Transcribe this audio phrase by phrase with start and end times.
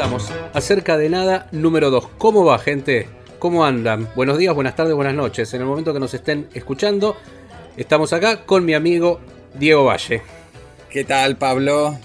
[0.00, 2.08] Estamos, acerca de nada, número 2.
[2.16, 3.06] ¿Cómo va, gente?
[3.38, 4.08] ¿Cómo andan?
[4.16, 5.52] Buenos días, buenas tardes, buenas noches.
[5.52, 7.18] En el momento que nos estén escuchando,
[7.76, 9.20] estamos acá con mi amigo
[9.52, 10.22] Diego Valle.
[10.88, 11.98] ¿Qué tal, Pablo?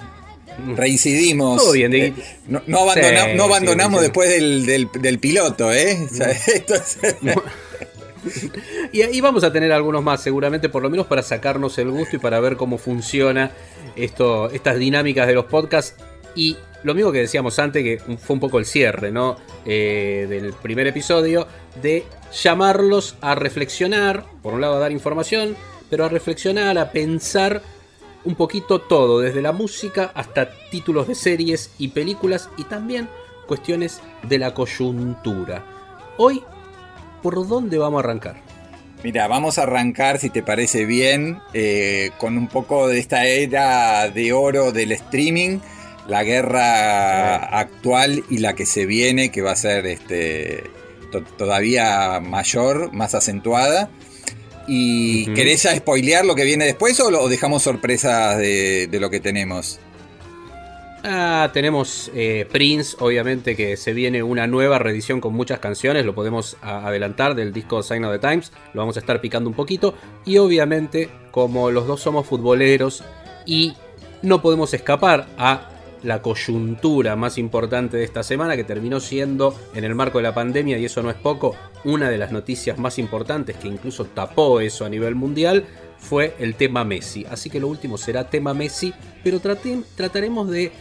[0.76, 1.62] Reincidimos.
[1.64, 1.94] Todo bien.
[1.96, 2.14] Eh,
[2.50, 4.04] no, no abandona- Sí, no sí, abandonamos sí.
[4.08, 5.98] después del, del- del piloto, ¿eh?
[6.04, 6.98] O sea, esto es-
[8.92, 12.18] Y ahí vamos a tener algunos más, seguramente, por lo menos para sacarnos el gusto
[12.18, 13.52] y para ver cómo funciona
[13.96, 15.96] esto, estas dinámicas de los podcasts.
[16.36, 19.38] Y lo mismo que decíamos antes, que fue un poco el cierre, ¿no?
[19.66, 21.48] Eh, del primer episodio,
[21.82, 25.56] de llamarlos a reflexionar, por un lado a dar información,
[25.90, 27.64] pero a reflexionar, a pensar
[28.24, 33.10] un poquito todo, desde la música hasta títulos de series y películas y también
[33.48, 35.66] cuestiones de la coyuntura.
[36.18, 36.44] Hoy,
[37.24, 38.36] ¿por dónde vamos a arrancar?
[39.04, 44.08] Mira, vamos a arrancar, si te parece bien, eh, con un poco de esta era
[44.10, 45.60] de oro del streaming,
[46.08, 50.64] la guerra actual y la que se viene, que va a ser este,
[51.12, 53.90] to- todavía mayor, más acentuada.
[54.68, 55.34] ¿Y Ujú.
[55.36, 59.20] querés ya spoilear lo que viene después o lo dejamos sorpresas de, de lo que
[59.20, 59.80] tenemos?
[61.08, 66.16] Ah, tenemos eh, Prince, obviamente que se viene una nueva reedición con muchas canciones, lo
[66.16, 69.94] podemos adelantar del disco Sign of the Times, lo vamos a estar picando un poquito.
[70.26, 73.04] Y obviamente, como los dos somos futboleros
[73.46, 73.76] y
[74.24, 75.70] no podemos escapar a
[76.06, 80.34] la coyuntura más importante de esta semana, que terminó siendo, en el marco de la
[80.34, 84.62] pandemia, y eso no es poco, una de las noticias más importantes que incluso tapó
[84.62, 85.66] eso a nivel mundial,
[85.98, 87.26] fue el tema Messi.
[87.30, 88.94] Así que lo último será tema Messi,
[89.24, 90.72] pero trataremos de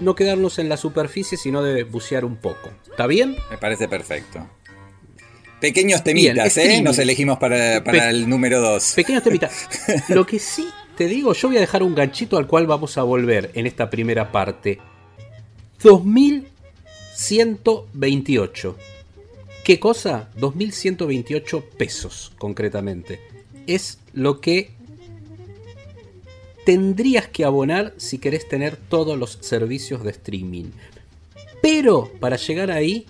[0.00, 2.70] no quedarnos en la superficie, sino de bucear un poco.
[2.90, 3.36] ¿Está bien?
[3.50, 4.48] Me parece perfecto.
[5.60, 6.82] Pequeños temitas, Bien, ¿eh?
[6.82, 8.94] Nos elegimos para, para el número 2.
[8.96, 9.68] Pequeños temitas.
[10.08, 10.66] Lo que sí
[10.96, 13.88] te digo, yo voy a dejar un ganchito al cual vamos a volver en esta
[13.90, 14.78] primera parte.
[15.82, 18.76] 2128.
[19.64, 20.28] ¿Qué cosa?
[20.36, 23.20] 2128 pesos, concretamente.
[23.66, 24.72] Es lo que
[26.64, 30.70] tendrías que abonar si querés tener todos los servicios de streaming.
[31.60, 33.06] Pero para llegar ahí,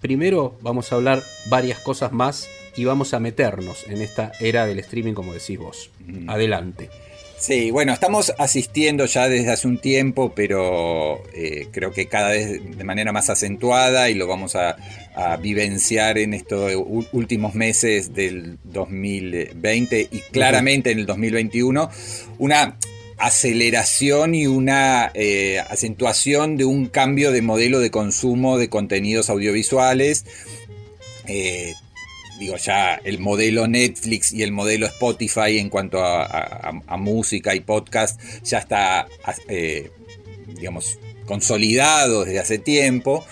[0.00, 4.78] primero vamos a hablar varias cosas más y vamos a meternos en esta era del
[4.78, 5.90] streaming como decís vos.
[6.28, 6.90] Adelante.
[7.38, 12.60] Sí, bueno, estamos asistiendo ya desde hace un tiempo, pero eh, creo que cada vez
[12.76, 14.76] de manera más acentuada y lo vamos a,
[15.14, 16.72] a vivenciar en estos
[17.12, 21.88] últimos meses del 2020 y claramente en el 2021,
[22.38, 22.76] una
[23.18, 30.24] aceleración y una eh, acentuación de un cambio de modelo de consumo de contenidos audiovisuales.
[31.26, 31.74] Eh,
[32.38, 36.22] digo, ya el modelo Netflix y el modelo Spotify en cuanto a,
[36.86, 39.08] a- música y podcast ya está,
[39.48, 39.90] eh,
[40.54, 43.24] digamos, consolidado desde hace tiempo,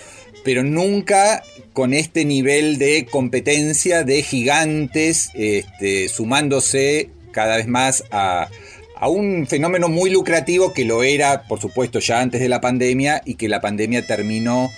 [0.44, 8.48] pero nunca con este nivel de competencia de gigantes este, sumándose cada vez más a,
[8.96, 13.20] a un fenómeno muy lucrativo que lo era, por supuesto, ya antes de la pandemia
[13.26, 14.70] y que la pandemia terminó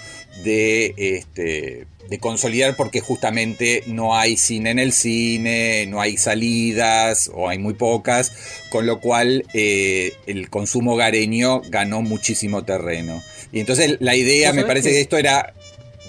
[0.45, 7.31] de, este, de consolidar porque justamente no hay cine en el cine, no hay salidas
[7.35, 8.33] o hay muy pocas,
[8.71, 13.23] con lo cual eh, el consumo gareño ganó muchísimo terreno.
[13.53, 15.55] Y entonces la idea ¿Vos me parece que- que esto era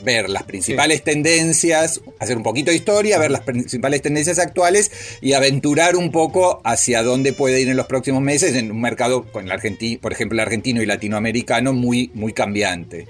[0.02, 4.92] ver las principales tendencias, hacer un poquito de historia, ver las principales tendencias actuales
[5.22, 9.24] y aventurar un poco hacia dónde puede ir en los próximos meses en un mercado
[9.30, 13.08] con el argentino, por ejemplo, el argentino y latinoamericano muy, muy cambiante.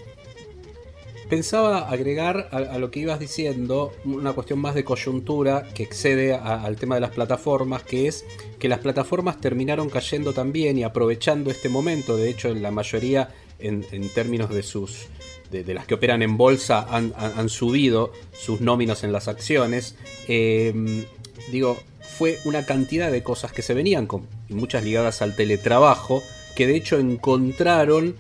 [1.30, 6.76] Pensaba agregar a, lo que ibas diciendo una cuestión más de coyuntura que excede al
[6.76, 8.26] tema de las plataformas, que es
[8.58, 12.18] que las plataformas terminaron cayendo también y aprovechando este momento.
[12.18, 13.30] De hecho, en la mayoría,
[13.60, 15.06] en, términos de sus.
[15.52, 19.96] De, las que operan en bolsa, han, subido sus nóminas en las acciones.
[20.28, 21.06] Eh,
[21.52, 26.24] digo, fue una cantidad de cosas que se venían, con, muchas ligadas al teletrabajo,
[26.56, 28.16] que de hecho encontraron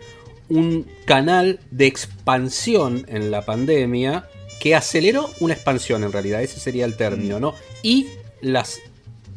[0.49, 4.27] un canal de expansión en la pandemia
[4.59, 7.55] que aceleró una expansión en realidad, ese sería el término, ¿no?
[7.81, 8.07] Y
[8.41, 8.81] las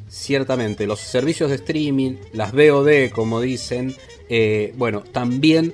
[0.08, 3.94] ciertamente los servicios de streaming, las VOD como dicen,
[4.28, 5.72] eh, bueno, también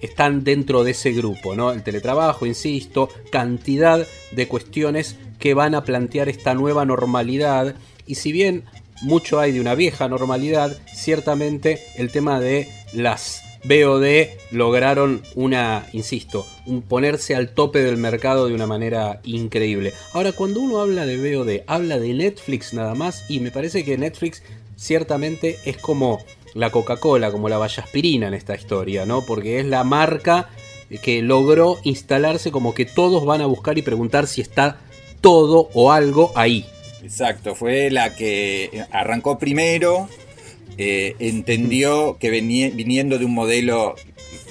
[0.00, 1.72] están dentro de ese grupo, ¿no?
[1.72, 7.74] El teletrabajo, insisto, cantidad de cuestiones que van a plantear esta nueva normalidad.
[8.06, 8.64] Y si bien
[9.02, 16.46] mucho hay de una vieja normalidad, ciertamente el tema de las BOD lograron una, insisto,
[16.66, 19.92] un ponerse al tope del mercado de una manera increíble.
[20.12, 23.98] Ahora, cuando uno habla de BOD, habla de Netflix nada más y me parece que
[23.98, 24.42] Netflix
[24.76, 26.24] ciertamente es como
[26.54, 29.24] la Coca-Cola, como la vallaspirina en esta historia, ¿no?
[29.24, 30.48] Porque es la marca
[31.02, 34.78] que logró instalarse como que todos van a buscar y preguntar si está
[35.20, 36.66] todo o algo ahí.
[37.02, 40.08] Exacto, fue la que arrancó primero,
[40.78, 43.94] eh, entendió que venía, viniendo de un modelo,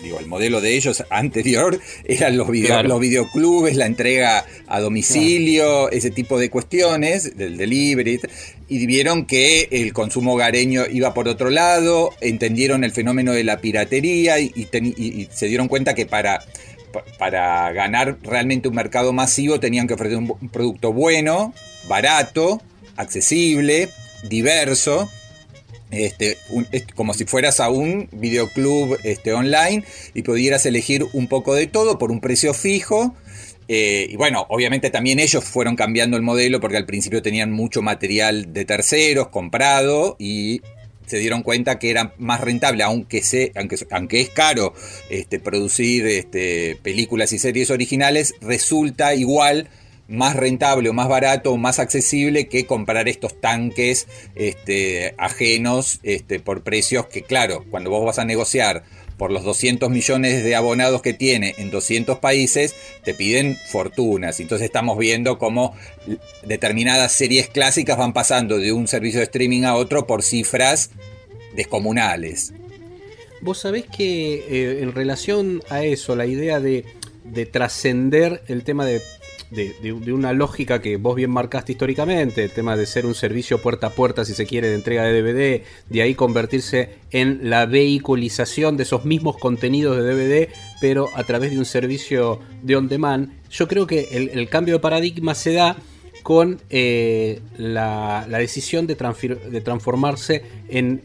[0.03, 6.11] digo, el modelo de ellos anterior eran los, los videoclubes, la entrega a domicilio, ese
[6.11, 8.19] tipo de cuestiones, del delivery,
[8.67, 13.59] y vieron que el consumo hogareño iba por otro lado, entendieron el fenómeno de la
[13.59, 14.67] piratería y,
[15.31, 16.43] se dieron cuenta que para
[17.19, 21.53] para ganar realmente un mercado masivo tenían que ofrecer un producto bueno,
[21.87, 22.63] barato,
[22.95, 23.89] accesible,
[24.27, 25.07] diverso
[25.91, 26.37] este,
[26.95, 29.83] como si fueras a un videoclub este, online
[30.13, 33.15] y pudieras elegir un poco de todo por un precio fijo.
[33.67, 37.81] Eh, y bueno, obviamente también ellos fueron cambiando el modelo porque al principio tenían mucho
[37.81, 40.61] material de terceros comprado y
[41.05, 44.73] se dieron cuenta que era más rentable, aunque, se, aunque, aunque es caro
[45.09, 49.69] este, producir este, películas y series originales, resulta igual
[50.09, 56.39] más rentable o más barato o más accesible que comprar estos tanques este, ajenos este,
[56.39, 58.83] por precios que, claro, cuando vos vas a negociar
[59.17, 62.73] por los 200 millones de abonados que tiene en 200 países,
[63.03, 64.39] te piden fortunas.
[64.39, 65.75] Entonces estamos viendo cómo
[66.43, 70.91] determinadas series clásicas van pasando de un servicio de streaming a otro por cifras
[71.53, 72.53] descomunales.
[73.41, 76.85] Vos sabés que eh, en relación a eso, la idea de,
[77.25, 79.01] de trascender el tema de
[79.51, 83.87] de, una lógica que vos bien marcaste históricamente, el tema de ser un servicio puerta
[83.87, 88.77] a puerta, si se quiere, de entrega de DVD, de ahí convertirse en la vehiculización
[88.77, 90.49] de esos mismos contenidos de DVD,
[90.81, 93.31] pero a través de un servicio de on demand.
[93.49, 95.77] Yo creo que el, cambio de paradigma se da
[96.21, 101.01] con eh, la, decisión de, de transformarse en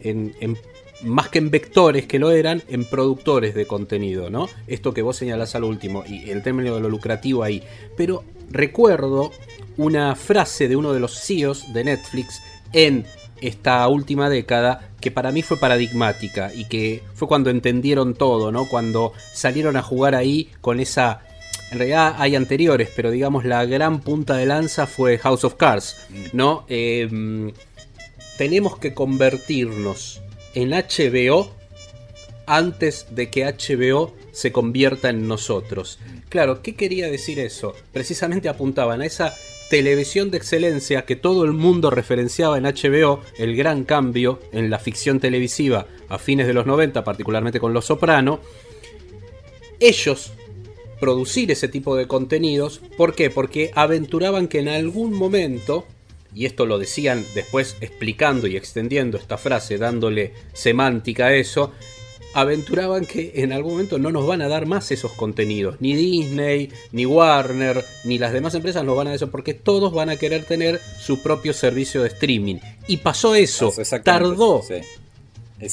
[1.05, 4.47] más que en vectores que lo eran, en productores de contenido, ¿no?
[4.67, 7.63] Esto que vos señalás al último y el término de lo lucrativo ahí.
[7.95, 9.31] Pero recuerdo
[9.77, 12.41] una frase de uno de los CEOs de Netflix
[12.73, 13.05] en
[13.41, 18.67] esta última década que para mí fue paradigmática y que fue cuando entendieron todo, ¿no?
[18.67, 21.21] Cuando salieron a jugar ahí con esa
[21.71, 25.97] en realidad hay anteriores, pero digamos la gran punta de lanza fue House of Cards,
[26.31, 26.65] ¿no?
[26.69, 27.51] Em,
[28.37, 30.21] tenemos que convertirnos
[30.55, 31.51] en HBO
[32.47, 35.99] antes de que HBO se convierta en nosotros.
[36.29, 37.73] Claro, ¿qué quería decir eso?
[37.93, 39.33] Precisamente apuntaban a esa
[39.69, 44.79] televisión de excelencia que todo el mundo referenciaba en HBO, el gran cambio en la
[44.79, 48.39] ficción televisiva a fines de los 90, particularmente con Los Soprano.
[49.79, 50.33] Ellos
[50.99, 53.29] producir ese tipo de contenidos, ¿por qué?
[53.29, 55.85] Porque aventuraban que en algún momento
[56.35, 61.71] y esto lo decían después explicando y extendiendo esta frase, dándole semántica a eso,
[62.33, 65.77] aventuraban que en algún momento no nos van a dar más esos contenidos.
[65.79, 69.93] Ni Disney, ni Warner, ni las demás empresas nos van a dar eso, porque todos
[69.93, 72.57] van a querer tener su propio servicio de streaming.
[72.87, 73.71] Y pasó eso,
[74.03, 74.61] tardó.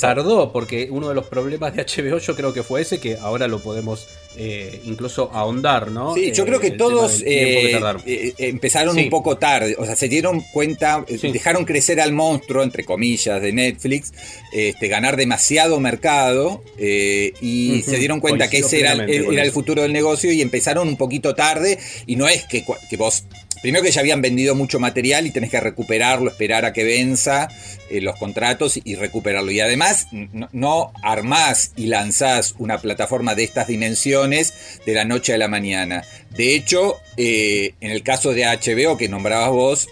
[0.01, 3.49] Tardó, porque uno de los problemas de HBO yo creo que fue ese, que ahora
[3.49, 6.15] lo podemos eh, incluso ahondar, ¿no?
[6.15, 10.41] Sí, yo creo que todos eh, eh, empezaron un poco tarde, o sea, se dieron
[10.53, 14.13] cuenta, dejaron crecer al monstruo, entre comillas, de Netflix,
[14.53, 19.93] este, ganar demasiado mercado y se dieron cuenta que ese era, era, el futuro del
[19.93, 23.25] negocio y empezaron un poquito tarde y no es que, que vos
[23.63, 27.49] Primero que ya habían vendido mucho material y tenés que recuperarlo, esperar a que venza
[27.91, 29.51] los contratos y recuperarlo.
[29.51, 30.09] Y además
[30.53, 36.03] no, armás y lanzás una plataforma de estas dimensiones de la noche a la mañana.
[36.31, 39.89] De hecho, eh, en el caso de HBO que nombrabas vos,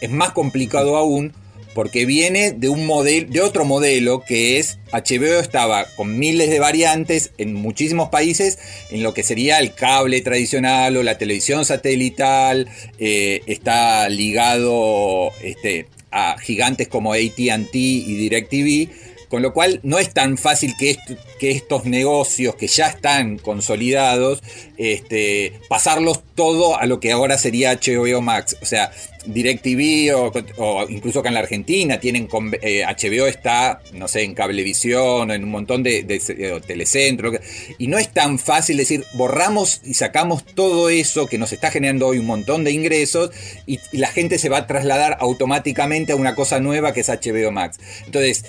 [0.00, 1.32] es más complicado aún
[1.76, 6.58] porque viene de un modelo, de otro modelo que es HBO estaba con miles de
[6.58, 12.66] variantes en muchísimos países en lo que sería el cable tradicional o la televisión satelital,
[12.98, 18.88] eh, está ligado este, a gigantes como AT&T y DirecTV,
[19.28, 20.96] Con lo cual no es tan fácil que,
[21.38, 24.42] que estos negocios que ya están consolidados,
[24.78, 28.56] este, pasarlos todo a lo que ahora sería HBO Max.
[28.62, 28.92] O sea,
[29.26, 34.34] DirecTV o, o incluso acá en la Argentina tienen HBO eh, está, no sé, en
[34.34, 37.32] Cablevisión o en un montón de, de, telecentro.
[37.78, 42.06] Y no es tan fácil decir, borramos y sacamos todo eso que nos está generando
[42.06, 43.30] hoy un montón de ingresos
[43.66, 47.50] y, la gente se va a trasladar automáticamente a una cosa nueva que es HBO
[47.50, 47.78] Max.
[48.04, 48.44] Entonces,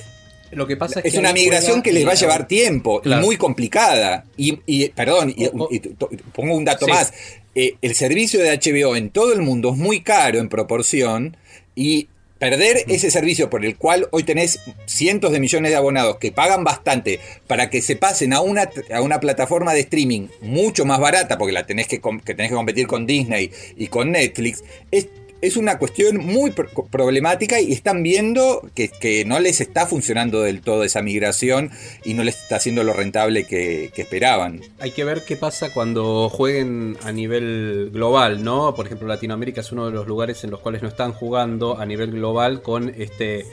[0.52, 4.26] lo que pasa es, una migración que les va a llevar tiempo y muy complicada.
[4.38, 5.48] Y, perdón, y,
[6.34, 7.14] pongo un dato más.
[7.60, 11.36] Eh, el servicio de HBO en todo el mundo es muy caro en proporción
[11.74, 16.32] y perder ese servicio por el cual hoy tenés cientos de millones de abonados que
[16.32, 21.00] pagan bastante para que se pasen a una, a una plataforma de streaming mucho más
[21.00, 25.08] barata, porque la tenés que, que tenés que competir con Disney y con Netflix, es
[25.42, 30.84] es una cuestión muy problemática y están viendo que, no les está funcionando del todo
[30.84, 31.72] esa migración
[32.04, 34.62] y no les está haciendo lo rentable que, esperaban.
[34.80, 38.74] Hay que ver qué pasa cuando jueguen a nivel global, ¿no?
[38.76, 41.86] Por ejemplo, Latinoamérica es uno de los lugares en los cuales no están jugando a
[41.86, 43.46] nivel global con este...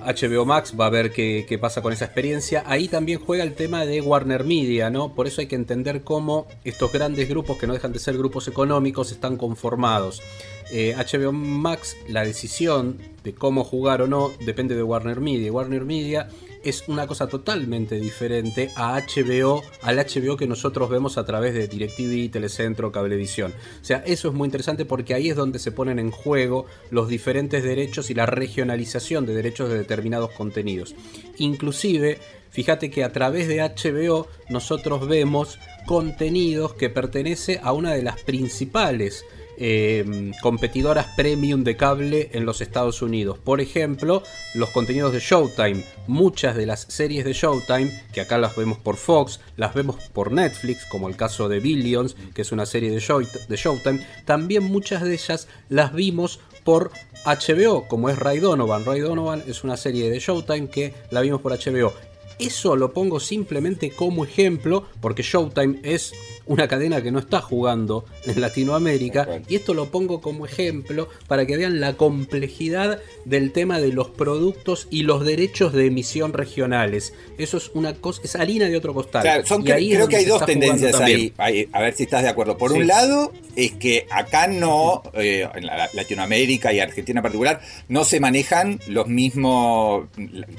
[0.00, 2.62] HBO Max va a ver qué, qué, pasa con esa experiencia.
[2.66, 5.12] Ahí también juega el tema de Warner Media, ¿no?
[5.12, 8.46] Por eso hay que entender cómo estos grandes grupos, que no dejan de ser grupos
[8.46, 10.22] económicos, están conformados.
[10.70, 15.52] HBO eh, Max, la decisión de cómo jugar o no depende de Warner Media.
[15.52, 16.28] Warner Media
[16.62, 21.68] es una cosa totalmente diferente a HBO, al HBO que nosotros vemos a través de
[21.68, 23.52] DirecTV, Telecentro, Cablevisión.
[23.80, 27.08] O sea, eso es muy interesante porque ahí es donde se ponen en juego los
[27.08, 30.94] diferentes derechos y la regionalización de derechos de determinados contenidos.
[31.38, 32.18] Inclusive,
[32.50, 38.20] fíjate que a través de HBO nosotros vemos contenidos que pertenece a una de las
[38.22, 39.24] principales
[39.60, 43.38] Em, competidoras premium de cable en los Estados Unidos.
[43.38, 44.22] Por ejemplo,
[44.54, 45.84] los contenidos de Showtime.
[46.06, 50.30] Muchas de las series de Showtime, que acá las vemos por Fox, las vemos por
[50.30, 53.00] Netflix, como el caso de Billions, que es una serie de,
[53.48, 56.92] de Showtime, también muchas de ellas las vimos por
[57.24, 58.84] HBO, como es Ray Donovan.
[58.84, 61.92] Ray Donovan es una serie de Showtime que la vimos por HBO.
[62.38, 66.12] Eso lo pongo simplemente como ejemplo, porque Showtime es
[66.46, 69.28] una cadena que no está jugando en Latinoamérica.
[69.48, 74.08] Y esto lo pongo como ejemplo para que vean la complejidad del tema de los
[74.08, 77.12] productos y los derechos de emisión regionales.
[77.36, 79.44] Eso es una cosa, es harina de otro costal.
[79.90, 82.56] creo que hay dos tendencias ahí, a ver si estás de acuerdo.
[82.56, 88.04] Por un lado, es que acá no, eh, en Latinoamérica y Argentina en particular, no
[88.04, 90.06] se manejan los mismos,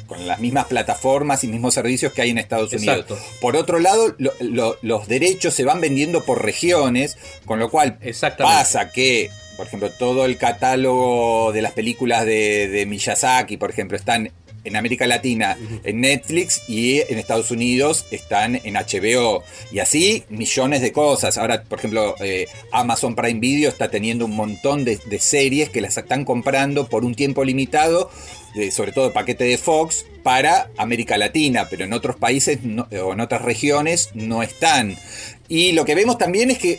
[0.05, 3.05] con las mismas plataformas y mismos servicios que hay en Estados Unidos.
[3.41, 4.15] Por otro lado,
[4.81, 7.99] los derechos se van vendiendo por regiones, con lo cual
[8.37, 14.31] pasa que, por ejemplo, todo el catálogo de las películas de, Miyazaki, por ejemplo, están
[14.69, 19.43] en América Latina en Netflix y en Estados Unidos están en HBO.
[19.71, 21.37] Y así millones de cosas.
[21.37, 25.97] Ahora, por ejemplo, eh, Amazon Prime Video está teniendo un montón de, series que las
[25.97, 28.09] están comprando por un tiempo limitado,
[28.71, 32.59] sobre todo el paquete de Fox, para América Latina, pero en otros países
[33.01, 34.95] o en otras regiones no están.
[35.49, 36.77] Y lo que vemos también es que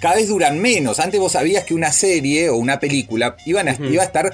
[0.00, 1.00] cada vez duran menos.
[1.00, 4.32] Antes vos sabías que una serie o una película iban a, iba a estar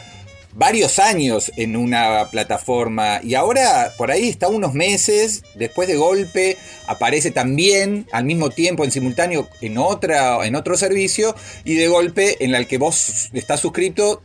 [0.52, 6.56] varios años en una plataforma y ahora por ahí está unos meses, después de golpe
[6.86, 12.42] aparece también al mismo tiempo en simultáneo en, otra, en otro servicio y de golpe
[12.44, 14.22] en el que vos estás suscrito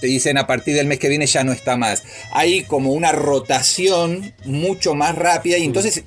[0.00, 2.04] te dicen a partir del mes que viene ya no está más.
[2.30, 6.04] Hay como una rotación mucho más rápida y entonces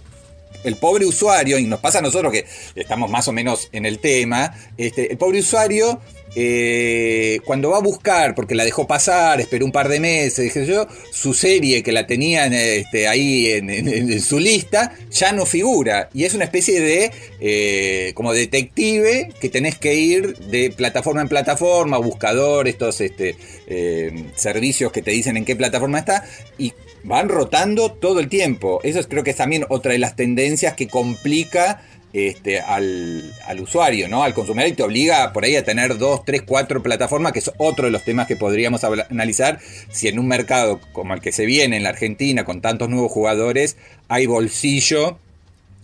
[0.63, 2.45] el pobre usuario, y nos pasa a nosotros que
[2.75, 5.99] estamos más o menos en el tema, este, el pobre usuario
[6.33, 10.65] eh, cuando va a buscar, porque la dejó pasar, esperó un par de meses, dije
[10.65, 16.09] yo, su serie que la tenía este, ahí en, su lista, ya no figura.
[16.13, 17.11] Y es una especie de,
[17.41, 23.35] eh, como detective, que tenés que ir de plataforma en plataforma, buscador, estos este,
[23.67, 26.23] eh, servicios que te dicen en qué plataforma está,
[26.57, 26.73] y
[27.03, 28.79] van rotando todo el tiempo.
[28.83, 31.81] Eso creo que es también otra de las tendencias que complica
[32.13, 34.23] este, al, usuario, ¿no?
[34.23, 37.51] Al consumidor y te obliga por ahí a tener dos, tres, cuatro plataformas, que es
[37.57, 39.59] otro de los temas que podríamos analizar.
[39.89, 43.11] Si en un mercado como el que se viene en la Argentina, con tantos nuevos
[43.11, 43.77] jugadores,
[44.07, 45.17] hay bolsillo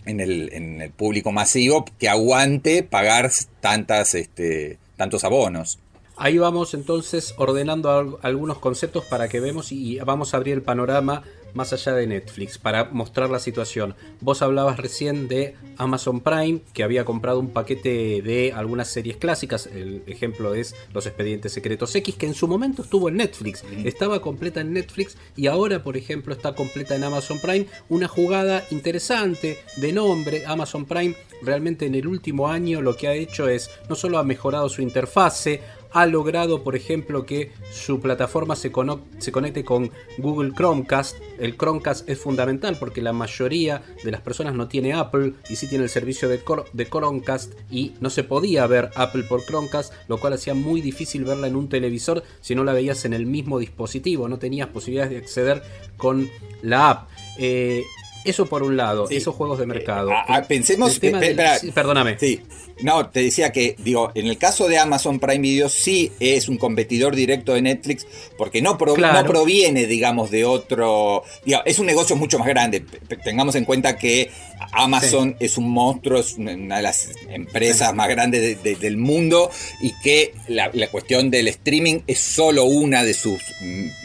[0.06, 3.30] en el, en el público masivo que aguante pagar
[3.60, 5.78] tantas, este, tantos abonos.
[6.20, 11.22] Ahí vamos entonces ordenando algunos conceptos para que vemos y vamos a abrir el panorama
[11.54, 13.94] más allá de Netflix para mostrar la situación.
[14.20, 19.66] Vos hablabas recién de Amazon Prime, que había comprado un paquete de algunas series clásicas.
[19.66, 23.64] El ejemplo es Los Expedientes Secretos X, que en su momento estuvo en Netflix.
[23.84, 27.66] Estaba completa en Netflix y ahora, por ejemplo, está completa en Amazon Prime.
[27.88, 30.44] Una jugada interesante de nombre.
[30.46, 34.24] Amazon Prime realmente en el último año lo que ha hecho es no solo ha
[34.24, 35.60] mejorado su interfase,
[35.92, 38.70] ha logrado, por ejemplo, que su plataforma se,
[39.18, 41.16] se, conecte con Google Chromecast.
[41.38, 45.66] El Chromecast es fundamental porque la mayoría de las personas no tiene Apple y sí
[45.66, 46.40] tiene el servicio de,
[46.72, 51.24] de Chromecast y no se podía ver Apple por Chromecast, lo cual hacía muy difícil
[51.24, 55.10] verla en un televisor si no la veías en el mismo dispositivo, no tenías posibilidades
[55.10, 55.62] de acceder
[55.96, 56.28] con
[56.62, 57.08] la app.
[57.38, 57.82] Eh,
[58.24, 60.10] eso por un lado, esos juegos de mercado.
[60.10, 60.98] Eh, pensemos.
[60.98, 62.18] perdóname.
[62.18, 62.42] Sí.
[62.82, 66.58] No, te decía que, digo, en el caso de Amazon Prime Video sí es un
[66.58, 68.06] competidor directo de Netflix,
[68.36, 71.24] porque no, no proviene, digamos, de otro.
[71.64, 72.84] es un negocio mucho más grande.
[73.24, 74.30] Tengamos en cuenta que
[74.72, 80.34] Amazon es un monstruo, es una de las empresas más grandes del mundo y que
[80.48, 83.40] la, cuestión del streaming es solo una de sus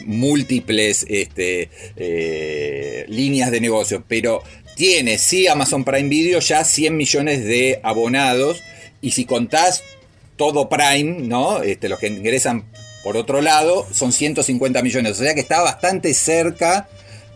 [0.04, 4.04] múltiples este, eh, líneas de negocio.
[4.06, 4.42] Pero
[4.74, 8.62] tiene, sí, Amazon Prime Video ya 100 millones de abonados.
[9.00, 9.82] Y si contás
[10.36, 11.62] todo Prime, ¿no?
[11.62, 12.64] Este, los que ingresan
[13.04, 15.12] por otro lado, son 150 millones.
[15.12, 16.88] O sea que está bastante cerca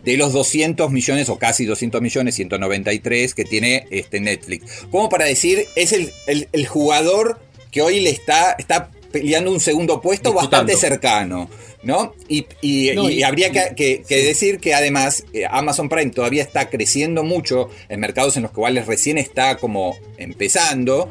[0.02, 4.86] de los 200 millones o casi 200 millones, 193 que tiene este Netflix.
[4.90, 7.38] Como para decir, es el, jugador
[7.70, 11.48] que hoy le está, está peleando un segundo puesto bastante cercano.
[11.82, 12.14] ¿no?
[12.28, 18.36] Y, habría que, decir que además eh, Amazon Prime todavía está creciendo mucho en mercados
[18.36, 21.08] en los cuales recién está como empezando.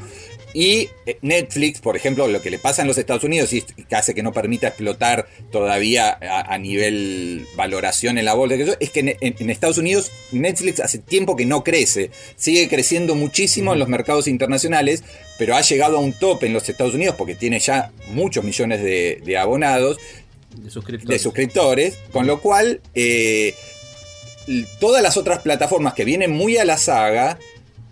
[0.57, 3.95] Y eh, Netflix, por ejemplo, lo que le pasa en los Estados Unidos y que
[3.95, 9.49] hace que no permita explotar todavía a, nivel valoración en la bolsa, es que en,
[9.51, 15.03] Estados Unidos Netflix hace tiempo que no crece, sigue creciendo muchísimo en los mercados internacionales,
[15.37, 18.81] pero ha llegado a un tope en los Estados Unidos porque tiene ya muchos millones
[18.81, 19.99] de abonados
[20.57, 21.97] de suscriptores.
[22.11, 23.53] con lo cual eh,
[24.79, 27.37] todas las otras plataformas que vienen muy a la saga,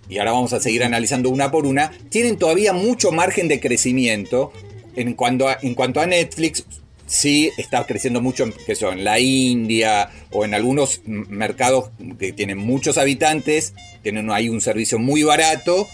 [0.09, 4.51] y ahora vamos a seguir analizando una por una, tienen todavía mucho margen de crecimiento.
[4.95, 6.65] En cuanto a, en cuanto a Netflix,
[7.05, 12.97] sí está creciendo mucho que son la India o en algunos mercados que tienen muchos
[12.97, 15.88] habitantes, tienen ahí un servicio muy barato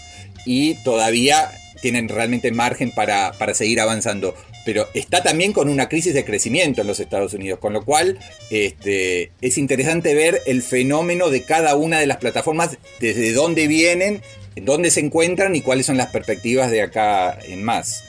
[0.46, 1.50] y todavía
[1.82, 6.80] tienen realmente margen para, para seguir avanzando pero está también con una crisis de crecimiento
[6.80, 8.18] en los Estados Unidos, con lo cual
[8.50, 14.22] este, es interesante ver el fenómeno de cada una de las plataformas, desde dónde vienen,
[14.56, 18.04] dónde se encuentran y cuáles son las perspectivas de acá en más.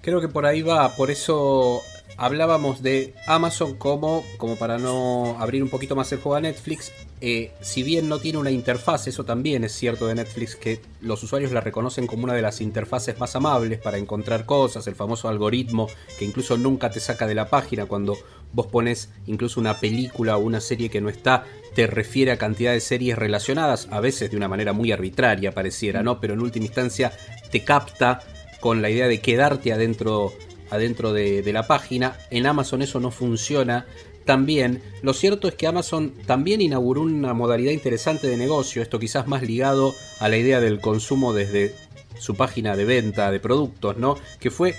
[0.00, 1.82] Creo que por ahí va, por eso
[2.18, 6.92] hablábamos de Amazon como, como para no abrir un poquito más el juego a Netflix,
[7.20, 11.22] eh, si bien no tiene una interfaz, eso también es cierto de Netflix, que los
[11.22, 15.28] usuarios la reconocen como una de las interfaces más amables para encontrar cosas, el famoso
[15.28, 18.16] algoritmo que incluso nunca te saca de la página cuando
[18.52, 21.44] vos pones incluso una película o una serie que no está,
[21.76, 26.02] te refiere a cantidad de series relacionadas, a veces de una manera muy arbitraria pareciera,
[26.02, 26.20] ¿no?
[26.20, 27.12] Pero en última instancia
[27.52, 28.20] te capta
[28.58, 30.32] con la idea de quedarte adentro
[30.70, 32.16] adentro de, de, la página.
[32.30, 33.86] En Amazon eso no funciona
[34.28, 39.26] también, lo cierto es que Amazon también inauguró una modalidad interesante de negocio, esto quizás
[39.26, 41.74] más ligado a la idea del consumo desde
[42.18, 44.16] su página de venta de productos, ¿no?
[44.38, 44.74] Que fue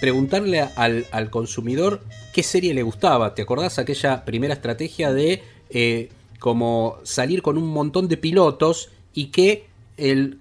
[0.00, 3.36] preguntarle al, consumidor qué serie le gustaba.
[3.36, 6.08] ¿Te acordás aquella primera estrategia de eh,
[6.40, 10.38] como salir con un montón de pilotos y que el,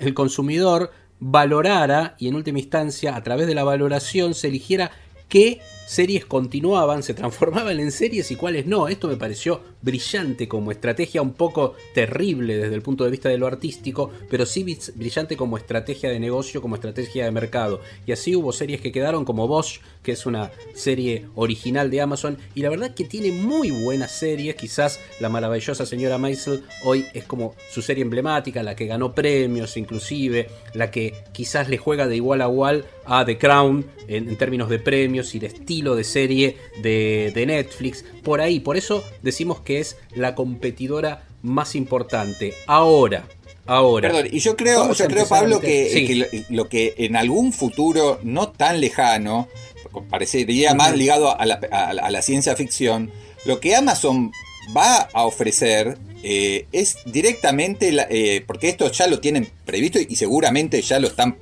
[0.00, 4.90] el consumidor valorara y en última instancia a través de la valoración se eligiera
[5.28, 8.86] qué series continuaban, se transformaban en series y cuáles no.
[8.86, 13.38] Esto me pareció brillante como estrategia, un poco terrible desde el punto de vista de
[13.38, 17.80] lo artístico, pero sí brillante como estrategia de negocio, como estrategia de mercado.
[18.06, 22.38] Y así hubo series que quedaron como Bosch, que es una serie original de Amazon,
[22.54, 27.24] y la verdad que tiene muy buenas series, quizás la maravillosa señora Maisel hoy es
[27.24, 32.14] como su serie emblemática, la que ganó premios inclusive, la que quizás le juega de
[32.14, 36.56] igual a igual a The Crown en, términos de premios y de estilo de serie
[36.82, 42.54] de, de Netflix, por ahí, por eso decimos que es la competidora más importante.
[42.66, 43.26] Ahora,
[43.66, 44.08] ahora.
[44.08, 48.80] Perdón, y yo creo, yo creo Pablo, que, lo, que en algún futuro no tan
[48.80, 49.48] lejano,
[50.08, 53.10] parecería más ligado a la, ciencia ficción,
[53.44, 54.32] lo que Amazon
[54.76, 60.82] va a ofrecer eh, es directamente, eh, porque esto ya lo tienen previsto y seguramente
[60.82, 61.36] ya lo están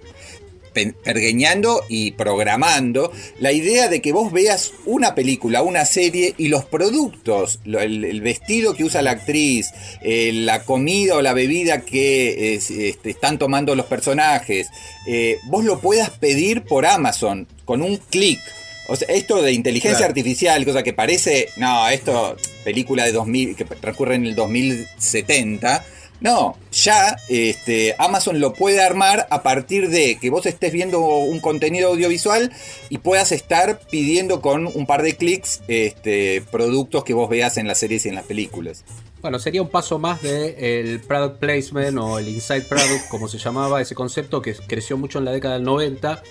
[1.05, 6.65] pergueñando y programando la idea de que vos veas una película, una serie y los
[6.65, 9.71] productos, el, vestido que usa la actriz,
[10.03, 14.69] eh, la comida o la bebida que este, están tomando los personajes,
[15.07, 18.41] eh, vos lo puedas pedir por Amazon con un clic.
[18.89, 23.67] O sea, esto de inteligencia artificial, cosa que parece, no, esto, película de 2000, que
[23.67, 25.85] transcurre en el 2070,
[26.21, 31.41] no, ya este, Amazon lo puede armar a partir de que vos estés viendo un
[31.41, 32.53] contenido audiovisual
[32.89, 37.69] y puedas estar pidiendo con un par de clics este, productos que vos veas en
[37.69, 38.85] las series y en las películas.
[39.21, 43.39] Bueno, sería un paso más del el product placement o el inside product, como se
[43.39, 46.23] llamaba ese concepto que creció mucho en la década del 90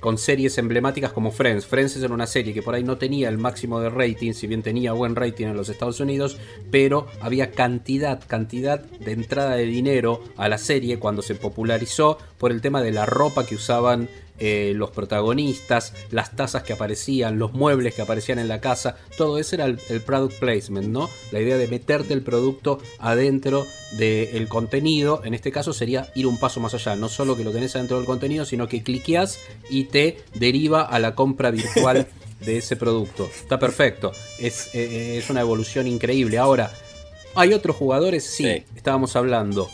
[0.00, 1.66] con series emblemáticas como Friends.
[1.66, 4.62] Friends era una serie que por ahí no tenía el máximo de rating, si bien
[4.62, 6.38] tenía buen rating en los Estados Unidos,
[6.70, 12.52] pero había cantidad, cantidad de entrada de dinero a la serie cuando se popularizó por
[12.52, 14.08] el tema de la ropa que usaban
[14.40, 19.38] eh, los protagonistas, las tazas que aparecían, los muebles que aparecían en la casa, todo
[19.38, 21.10] eso era el, product placement, ¿no?
[21.32, 26.38] La idea de meterte el producto adentro del contenido, en este caso sería ir un
[26.38, 29.84] paso más allá, no solo que lo tenés adentro del contenido, sino que cliqueas y
[29.84, 32.06] te deriva a la compra virtual
[32.40, 33.24] de ese producto.
[33.24, 36.38] Está perfecto, es, eh, es una evolución increíble.
[36.38, 36.70] Ahora,
[37.34, 38.24] ¿hay otros jugadores?
[38.24, 38.62] sí.
[38.76, 39.68] estábamos hablando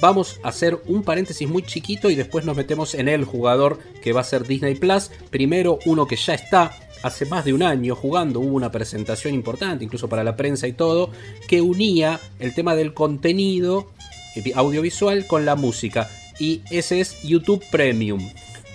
[0.00, 4.12] Vamos a hacer un paréntesis muy chiquito y después nos metemos en el jugador que
[4.12, 5.10] va a ser Disney Plus.
[5.30, 9.84] Primero uno que ya está hace más de un año jugando, hubo una presentación importante,
[9.84, 11.10] incluso para la prensa y todo,
[11.48, 13.90] que unía el tema del contenido
[14.36, 16.08] eh, audiovisual con la música.
[16.38, 18.20] Y ese es YouTube Premium.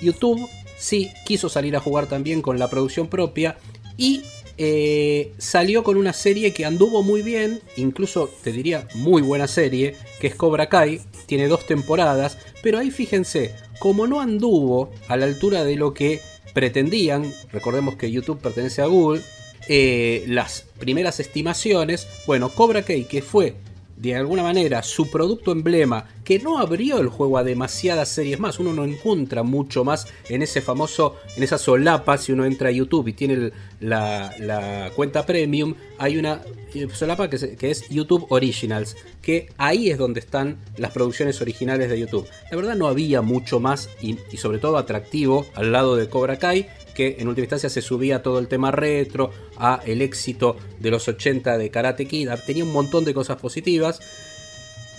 [0.02, 3.58] YouTube sí quiso salir a jugar también con la producción propia
[3.98, 4.24] y
[4.58, 9.96] eh, salió con una serie que anduvo muy bien, incluso te diría muy buena serie,
[10.20, 15.26] que es Cobra Kai, tiene dos temporadas, pero ahí fíjense, como no anduvo a la
[15.26, 16.22] altura de lo que
[16.54, 19.22] pretendían, recordemos que YouTube pertenece a Google,
[19.68, 23.56] eh, las primeras estimaciones, bueno, Cobra Kai, que fue
[23.96, 28.60] de alguna manera su producto emblema, que no abrió el juego a demasiadas series más,
[28.60, 32.72] uno no encuentra mucho más en ese famoso, en esa solapa, si uno entra a
[32.72, 36.42] YouTube y tiene la, cuenta premium, hay una
[36.74, 41.90] eh, solapa que, que, es YouTube Originals, que ahí es donde están las producciones originales
[41.90, 42.28] de YouTube.
[42.50, 46.68] La verdad no había mucho más y sobre todo atractivo al lado de Cobra Kai,
[46.96, 51.08] que en última instancia se subía todo el tema retro, a el éxito de los
[51.08, 54.00] 80 de Karate Kid, tenía un montón de cosas positivas.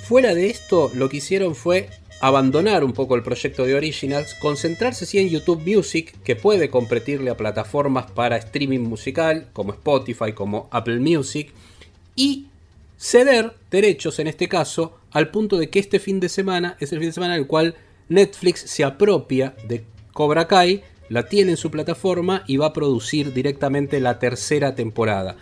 [0.05, 1.89] Fuera de esto, lo que hicieron fue
[2.21, 7.31] abandonar un poco el proyecto de Originals, concentrarse sí en YouTube Music, que puede competirle
[7.31, 11.53] a plataformas para streaming musical, como Spotify, como Apple Music,
[12.17, 12.47] y
[12.97, 16.99] ceder derechos en este caso, al punto de que este fin de semana es el
[16.99, 17.75] fin de semana en el cual
[18.09, 23.33] Netflix se apropia de Cobra Kai la tiene en su plataforma y va a producir
[23.33, 25.37] directamente la tercera temporada.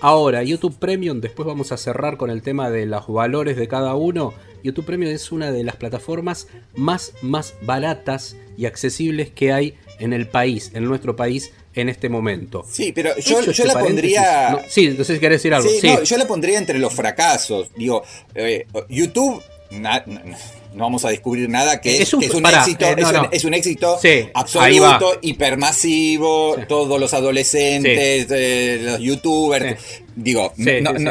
[0.00, 3.94] Ahora, YouTube Premium, después vamos a cerrar con el tema de los valores de cada
[3.94, 4.34] uno.
[4.62, 10.12] YouTube Premium es una de las plataformas más, más baratas y accesibles que hay en
[10.12, 12.64] el país, en nuestro país en este momento.
[12.68, 14.64] Sí, pero yo, yo la pondría.
[14.68, 15.68] sí, entonces querés decir algo.
[15.68, 17.70] Sí, yo la pondría entre los fracasos.
[17.76, 18.02] Digo,
[18.34, 22.96] eh, YouTube no vamos a descubrir nada que es, un, éxito, eh,
[23.32, 23.98] es, un, éxito
[24.34, 29.80] absoluto, hipermasivo, todos los adolescentes, eh, los youtubers,
[30.14, 30.52] digo,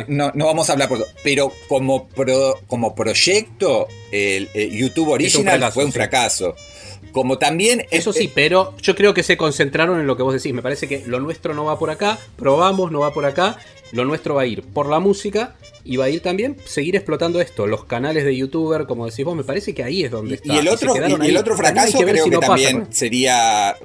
[0.07, 2.07] no, vamos a hablar por pero como
[2.67, 6.55] como proyecto el, YouTube original fue un fracaso.
[7.15, 7.85] Como también.
[7.91, 10.53] Eso sí, pero yo creo que se concentraron en lo que vos decís.
[10.53, 13.57] Me parece que lo nuestro no va por acá, probamos, no va por acá.
[13.93, 17.39] Lo nuestro va a ir por la música y va a ir también seguir explotando
[17.39, 20.55] esto, los canales de youtuber, como decís vos, me parece que ahí es donde está.
[20.55, 23.77] Y el otro, y el otro fracaso creo que también sería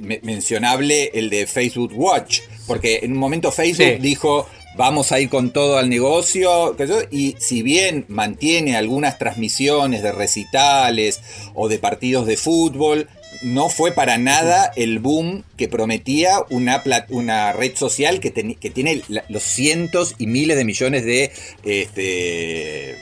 [0.00, 4.48] mencionable el de Facebook Watch, porque en un momento Facebook dijo
[4.80, 6.74] vamos a ir con todo al negocio.
[7.10, 11.20] Y si bien mantiene algunas transmisiones de recitales
[11.54, 13.06] o de partidos de fútbol,
[13.42, 19.02] no fue para nada el boom que prometía una, una red social que, que tiene
[19.28, 21.30] los cientos y miles de millones de
[21.62, 22.96] este,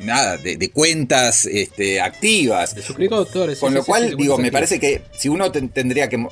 [0.00, 2.74] nada, de, cuentas este, activas.
[2.74, 3.58] De suscriptores.
[3.58, 6.26] Con lo cual, digo, me parece que si uno tendría que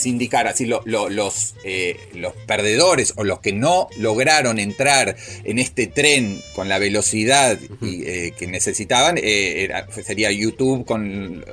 [0.00, 6.40] sindicar así los, eh, los perdedores o los que no lograron entrar en este tren
[6.54, 9.68] con la velocidad eh, que necesitaban, eh,
[10.02, 11.44] sería YouTube con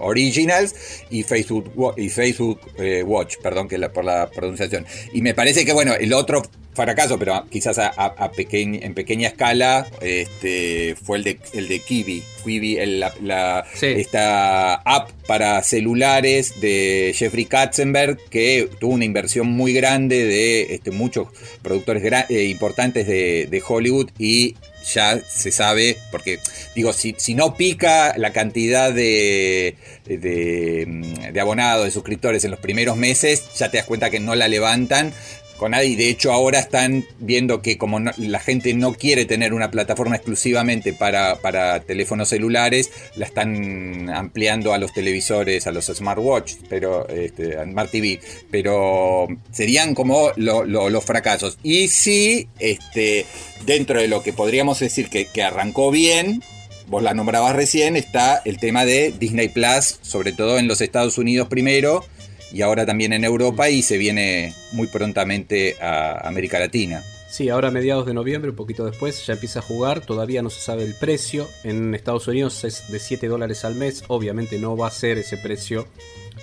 [0.00, 0.74] Originals
[1.10, 2.60] y Facebook, y Facebook
[3.04, 4.84] Watch, perdón que por la pronunciación.
[5.12, 6.42] Y me parece que bueno, el otro
[6.76, 11.68] fracaso, pero quizás a, a- a pequeñ- en pequeña escala, este, fue el de, el
[11.68, 12.22] de Kiwi.
[12.44, 13.86] Quibi, el- la, la- Sí.
[13.86, 20.90] esta app para celulares de Jeffrey Katzenberg, que tuvo una inversión muy grande de este,
[20.92, 21.28] muchos
[21.62, 24.54] productores eh, importantes de, de Hollywood y
[24.94, 26.38] ya se sabe, porque
[26.76, 32.60] digo, si, si no pica la cantidad de, de, de abonados, de suscriptores en los
[32.60, 35.12] primeros meses, ya te das cuenta que no la levantan
[35.56, 35.96] con nadie.
[35.96, 40.16] De hecho ahora están viendo que como no- la gente no quiere tener una plataforma
[40.16, 47.08] exclusivamente para, para teléfonos celulares, la están ampliando a los televisores, a los smartwatch, pero
[47.08, 48.20] este, a Smart TV.
[48.50, 51.58] Pero serían como lo- lo- los fracasos.
[51.62, 53.26] Y sí, este,
[53.64, 56.42] dentro de lo que podríamos decir que, que arrancó bien,
[56.88, 61.18] vos la nombrabas recién, está el tema de Disney Plus, sobre todo en los Estados
[61.18, 62.04] Unidos primero
[62.52, 67.02] y ahora también en Europa y se viene muy prontamente a América Latina.
[67.28, 70.00] Sí, ahora a mediados de noviembre, un poquito después, ya empieza a jugar.
[70.00, 71.48] Todavía no se sabe el precio.
[71.64, 74.04] En Estados Unidos es de 7 dólares al mes.
[74.08, 75.86] Obviamente no va a ser ese precio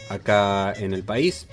[0.10, 1.48] acá en el país.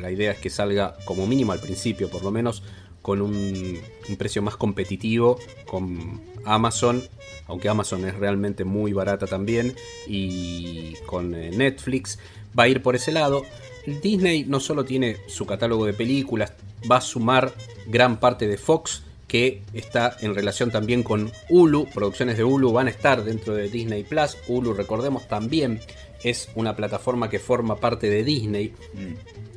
[0.00, 2.62] La idea es que salga como mínimo al principio, por lo menos,
[3.02, 3.78] con un,
[4.08, 7.04] un precio más competitivo con Amazon.
[7.46, 9.76] Aunque Amazon es realmente muy barata también.
[10.06, 12.18] Y con eh, Netflix.
[12.58, 13.44] Va a ir por ese lado.
[13.86, 16.52] Disney no solo tiene su catálogo de películas,
[16.90, 17.52] va a sumar
[17.86, 21.86] gran parte de Fox, que está en relación también con Hulu.
[21.86, 24.36] Producciones de Hulu van a estar dentro de Disney Plus.
[24.46, 25.80] Hulu, recordemos, también
[26.22, 28.74] es una plataforma que forma parte de Disney.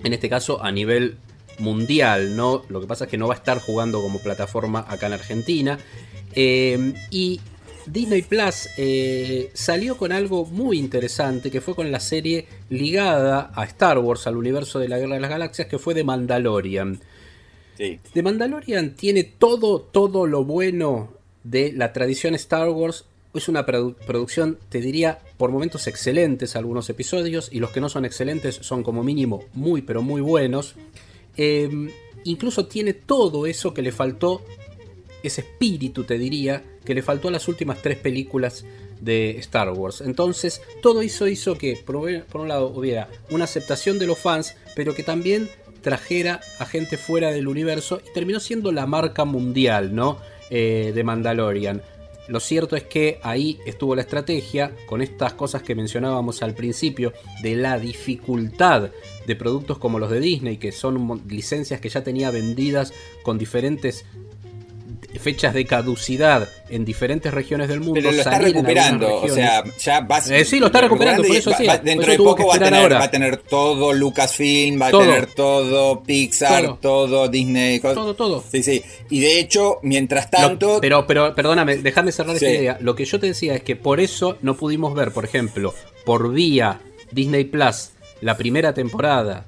[0.04, 1.18] En este caso, a nivel
[1.60, 2.64] mundial, ¿no?
[2.70, 5.78] Lo que pasa es que no va a estar jugando como plataforma acá en Argentina.
[6.34, 7.42] Eh, y
[7.88, 13.64] Disney Plus eh, salió con algo muy interesante que fue con la serie ligada a
[13.66, 17.00] Star Wars, al universo de la Guerra de las Galaxias, que fue The Mandalorian.
[17.78, 18.00] Sí.
[18.14, 23.06] The Mandalorian tiene todo, todo lo bueno de la tradición Star Wars.
[23.34, 27.90] Es una produ- producción, te diría, por momentos excelentes algunos episodios y los que no
[27.90, 30.76] son excelentes son como mínimo muy, pero muy buenos.
[31.36, 31.90] Eh,
[32.24, 34.42] incluso tiene todo eso que le faltó,
[35.28, 38.66] ese espíritu, te diría, que le faltó a las últimas tres películas
[39.02, 40.02] de Star Wars.
[40.02, 44.94] Entonces, todo eso hizo que, por un lado, hubiera una aceptación de los fans, pero
[44.96, 45.50] que también
[45.82, 50.18] trajera a gente fuera del universo y terminó siendo la marca mundial, ¿no?
[50.50, 51.82] Eh, de Mandalorian.
[52.28, 57.14] Lo cierto es que ahí estuvo la estrategia con estas cosas que mencionábamos al principio
[57.44, 58.90] de la dificultad
[59.28, 64.06] de productos como los de Disney, que son licencias que ya tenía vendidas con diferentes
[65.20, 67.96] fechas de caducidad en diferentes regiones del mundo.
[67.96, 71.52] Pero lo está recuperando, o sea, ya va Eh, sí, lo está recuperando, por eso
[71.52, 72.98] va- sí, va- dentro eso de poco va a, tener, ahora.
[73.00, 76.76] va a tener todo Lucasfilm, va a tener todo Pixar, Todo.
[76.78, 77.80] todo, Disney.
[77.80, 78.44] Todo, todo.
[78.52, 78.82] Sí, sí.
[79.10, 82.46] Y de hecho, mientras tanto, pero, pero, perdóname, déjame cerrar Sí.
[82.46, 82.78] esta idea.
[82.82, 85.74] Lo que yo te decía es que por eso no pudimos ver, por ejemplo,
[86.06, 86.80] por vía
[87.12, 89.46] Disney Plus, la primera temporada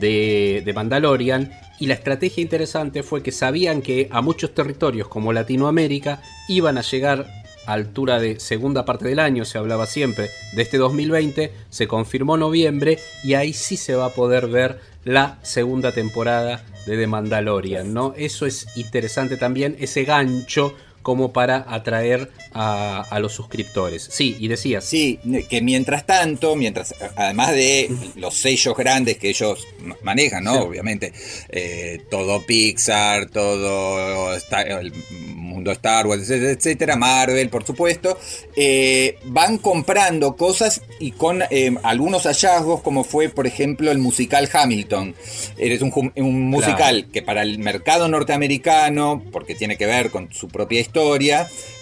[0.00, 1.52] de, de Mandalorian.
[1.84, 6.80] Y la estrategia interesante fue que sabían que a muchos territorios como Latinoamérica iban a
[6.80, 7.26] llegar
[7.66, 12.38] a altura de segunda parte del año, se hablaba siempre de este 2020, se confirmó
[12.38, 17.92] noviembre y ahí sí se va a poder ver la segunda temporada de The Mandalorian,
[17.92, 18.14] ¿no?
[18.16, 24.08] Eso es interesante también, ese gancho como para atraer a, a los suscriptores.
[24.10, 29.64] Sí, y decías, Sí, que mientras tanto, mientras además de los sellos grandes que ellos
[29.80, 30.54] ma- manejan, ¿no?
[30.54, 30.58] Sí.
[30.66, 31.12] Obviamente,
[31.50, 38.18] eh, todo Pixar, todo Star- el mundo Star Wars, etcétera, Marvel, por supuesto,
[38.56, 44.48] eh, van comprando cosas y con eh, algunos hallazgos, como fue, por ejemplo, el musical
[44.52, 45.14] Hamilton.
[45.58, 50.80] Eres un musical que para el mercado norteamericano, porque tiene que ver con su propia
[50.80, 50.93] historia,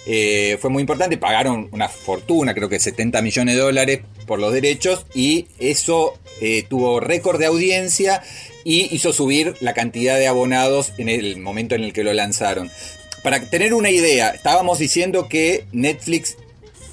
[0.06, 1.16] eh, fue muy importante.
[1.16, 6.64] Pagaron una fortuna, creo que 70 millones de dólares por los derechos, y eso eh,
[6.68, 8.22] tuvo récord de audiencia
[8.64, 12.70] y hizo subir la cantidad de abonados en el momento en el que lo lanzaron.
[13.22, 16.36] Para tener una idea, estábamos diciendo que Netflix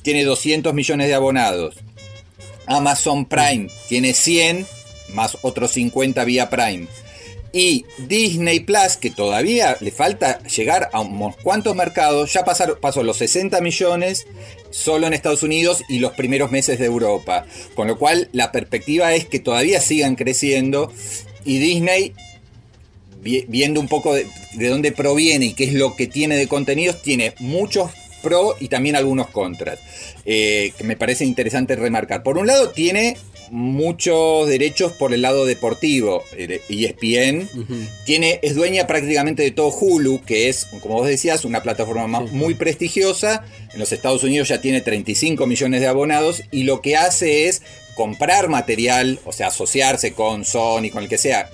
[0.03, 1.75] tiene 200 millones de abonados.
[2.67, 4.65] Amazon Prime tiene 100
[5.13, 6.87] más otros 50 vía Prime.
[7.51, 13.01] Y Disney Plus, que todavía le falta llegar a unos cuantos mercados, ya pasaron, pasó
[13.03, 14.27] los 60 millones
[14.69, 17.45] solo en Estados Unidos y los primeros meses de Europa.
[17.75, 20.93] Con lo cual la perspectiva es que todavía sigan creciendo
[21.43, 22.13] y Disney,
[23.21, 26.47] vi- viendo un poco de, de dónde proviene y qué es lo que tiene de
[26.47, 27.89] contenidos, tiene muchos
[28.21, 29.79] pro y también algunos contras,
[30.25, 32.21] eh, que me parece interesante remarcar.
[32.21, 33.17] Por un lado, tiene
[33.51, 36.23] muchos derechos por el lado deportivo.
[36.37, 37.49] ESPN
[38.05, 42.53] tiene, es dueña prácticamente de todo Hulu, que es, como vos decías, una plataforma muy
[42.53, 43.43] prestigiosa.
[43.73, 47.61] En los Estados Unidos ya tiene 35 millones de abonados y lo que hace es
[47.95, 51.49] comprar material, o sea, asociarse con Sony, con el que sea,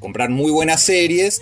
[0.00, 1.40] comprar muy buenas series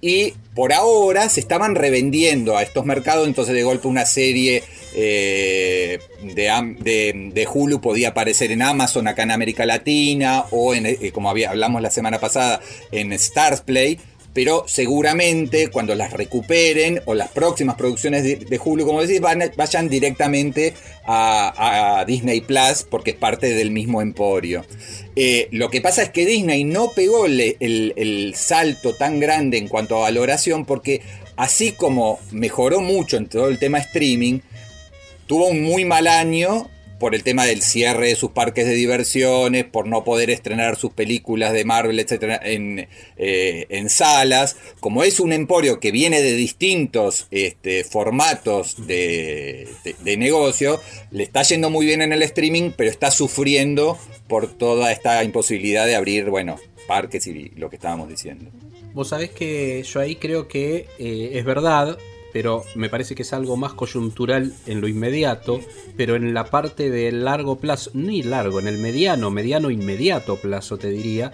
[0.00, 4.62] y por ahora se estaban revendiendo a estos mercados, entonces de golpe una serie
[4.94, 11.10] eh, de, de, Hulu podía aparecer en Amazon acá en América Latina o en, eh,
[11.12, 12.60] como hablamos la semana pasada
[12.92, 13.98] en Stars Play
[14.34, 20.74] pero seguramente cuando las recuperen o las próximas producciones de, Hulu, como decís, vayan directamente
[21.06, 24.66] a, Disney Plus porque es parte del mismo emporio.
[25.14, 29.68] Eh, lo que pasa es que Disney no pegó el, el salto tan grande en
[29.68, 31.00] cuanto a valoración porque
[31.36, 34.40] así como mejoró mucho en todo el tema streaming,
[35.26, 39.64] tuvo un muy mal año por el tema del cierre de sus parques de diversiones,
[39.64, 44.56] por no poder estrenar sus películas de Marvel, etcétera, en, eh, salas.
[44.80, 49.68] Como es un emporio que viene de distintos este, formatos de,
[50.02, 54.90] de, negocio, le está yendo muy bien en el streaming, pero está sufriendo por toda
[54.92, 56.56] esta imposibilidad de abrir, bueno,
[56.86, 58.50] parques y lo que estábamos diciendo.
[58.94, 61.98] Vos sabés que yo ahí creo que eh, es verdad,
[62.34, 65.60] pero me parece que es algo más coyuntural en lo inmediato,
[65.96, 70.76] pero en la parte del largo plazo, ni largo, en el mediano, mediano inmediato plazo
[70.76, 71.30] te diría,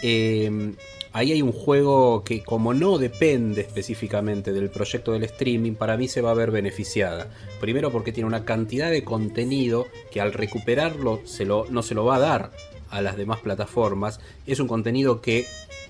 [0.00, 0.76] em,
[1.12, 6.06] ahí hay un juego que como no depende específicamente del proyecto del streaming, para mí
[6.06, 7.28] se va a ver beneficiada.
[7.60, 11.20] Primero porque tiene una cantidad de contenido que al recuperarlo
[11.68, 12.52] no se lo va a dar
[12.90, 14.20] a las demás plataformas.
[14.46, 15.46] Es un contenido que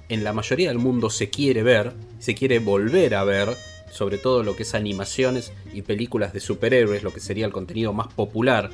[0.09, 3.55] en la mayoría del mundo se quiere ver, se quiere volver a ver,
[3.95, 7.93] sobre todo lo que es animaciones y películas de superhéroes, lo que sería el contenido
[7.93, 8.71] más popular,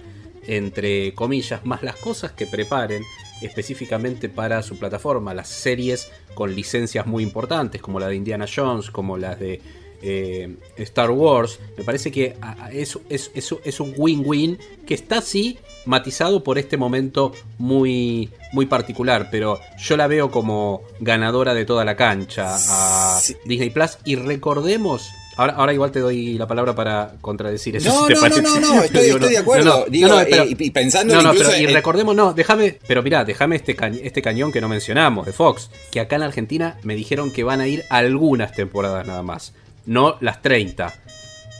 [0.46, 3.02] entre comillas, más las cosas que preparen
[3.42, 8.90] específicamente para su plataforma, las series con licencias muy importantes, como la de Indiana Jones,
[8.90, 9.60] como las de
[10.02, 12.36] eh, Star Wars, me parece que
[12.72, 19.28] es, es, es un win-win que está así matizado por este momento muy, muy particular,
[19.30, 23.98] pero yo la veo como ganadora de toda la cancha a Disney Plus.
[24.04, 27.88] Y recordemos Ahora, ahora, igual te doy la palabra para contradecir eso.
[27.88, 29.86] No, no, no, no, estoy, estoy de acuerdo.
[29.88, 34.52] Digo, eh, y, pensando incluso y recordemos, no, déjame, pero mirá, déjame este, este cañón
[34.52, 37.84] que no mencionamos de Fox, que acá en Argentina me dijeron que van a ir
[37.88, 39.54] algunas temporadas nada más,
[39.86, 40.92] no las 30,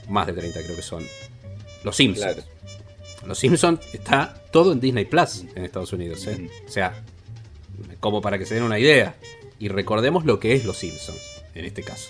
[0.09, 1.06] más de 30 creo que son.
[1.85, 2.44] Los Simpsons.
[3.26, 6.26] Los Simpsons está todo en Disney Plus en Estados Unidos.
[6.26, 6.48] ¿eh?
[6.66, 7.02] O sea,
[8.00, 9.14] como para que se den una idea.
[9.59, 11.20] Y recordemos lo que es Los Simpsons
[11.54, 12.09] en este caso.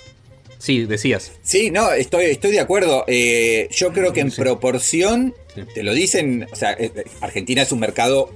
[0.59, 1.33] Sí, decías.
[1.43, 3.05] Sí, no, estoy, estoy de acuerdo.
[3.07, 5.35] Eh, yo creo que en proporción,
[5.75, 8.31] te lo dicen, o sea, eh, Argentina es un mercado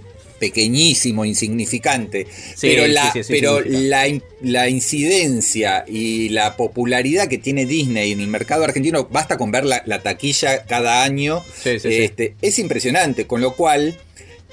[0.44, 2.26] pequeñísimo, insignificante.
[2.60, 9.08] pero la, pero la, incidencia y la popularidad que tiene Disney en el mercado argentino,
[9.10, 13.26] basta con ver la, taquilla cada año, este, es impresionante.
[13.26, 13.96] Con lo cual,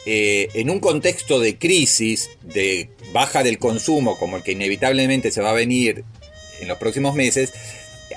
[0.05, 5.41] eh, en un contexto de crisis, de baja del consumo, como el que inevitablemente se
[5.41, 6.05] va a venir
[6.61, 7.51] en los próximos meses,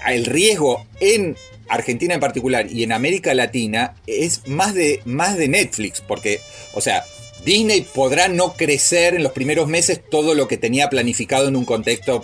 [0.07, 1.35] el riesgo en
[1.69, 6.41] Argentina en particular y en América Latina es más de, más de Netflix, porque,
[6.73, 7.05] o sea,
[7.45, 11.65] Disney podrá no crecer en los primeros meses todo lo que tenía planificado en un
[11.65, 12.23] contexto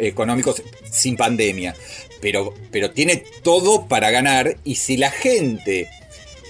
[0.00, 0.54] económico
[0.90, 1.74] sin pandemia,
[2.20, 5.88] pero, pero tiene todo para ganar y si la gente...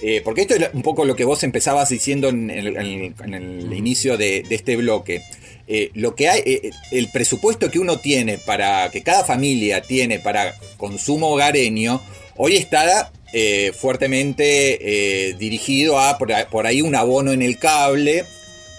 [0.05, 4.43] Eh, porque esto es un poco lo que vos empezabas diciendo en el, inicio de,
[4.49, 5.23] este bloque.
[5.65, 10.19] Eh, lo que hay, eh, el presupuesto que uno tiene para, que cada familia tiene
[10.19, 12.01] para consumo hogareño,
[12.37, 18.25] hoy está eh, fuertemente eh, dirigido a por, ahí un abono en el cable,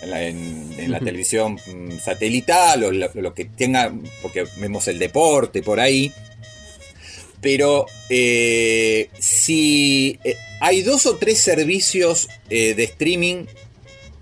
[0.03, 6.13] en la, televisión mm, satelital o lo, que tenga, porque vemos el deporte por ahí.
[7.41, 10.19] Pero eh, si
[10.61, 13.47] hay dos o tres servicios de streaming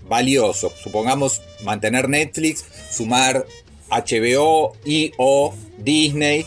[0.07, 3.45] valiosos, supongamos mantener Netflix, sumar
[3.89, 6.45] HBO y o Disney,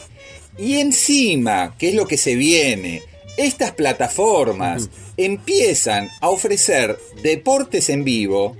[0.58, 3.02] y encima, ¿qué es lo que se viene?
[3.36, 8.56] estas plataformas empiezan a ofrecer deportes en vivo,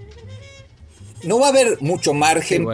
[1.22, 2.66] no va a haber mucho margen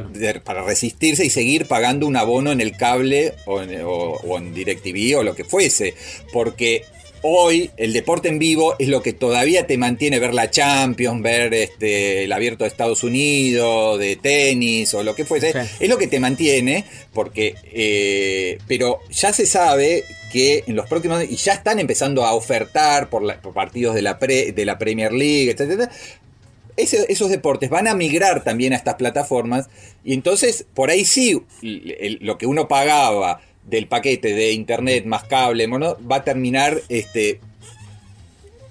[0.44, 5.22] para resistirse y seguir pagando un abono en el cable o en, o, DirecTV o
[5.22, 5.94] lo que fuese,
[6.32, 6.84] porque
[7.22, 11.54] hoy el deporte en vivo es lo que todavía te mantiene ver la Champions, ver
[11.54, 15.52] este, el abierto de Estados Unidos, de tenis o lo que fuese.
[15.80, 21.24] Es lo que te mantiene, porque, eh, pero ya se sabe que en los próximos,
[21.28, 25.90] y ya están empezando a ofertar por, partidos de la, de la Premier League, etc.
[26.76, 29.68] esos deportes van a migrar también a estas plataformas
[30.04, 35.66] y entonces por ahí sí lo que uno pagaba del paquete de internet más cable
[35.66, 37.40] va a terminar este,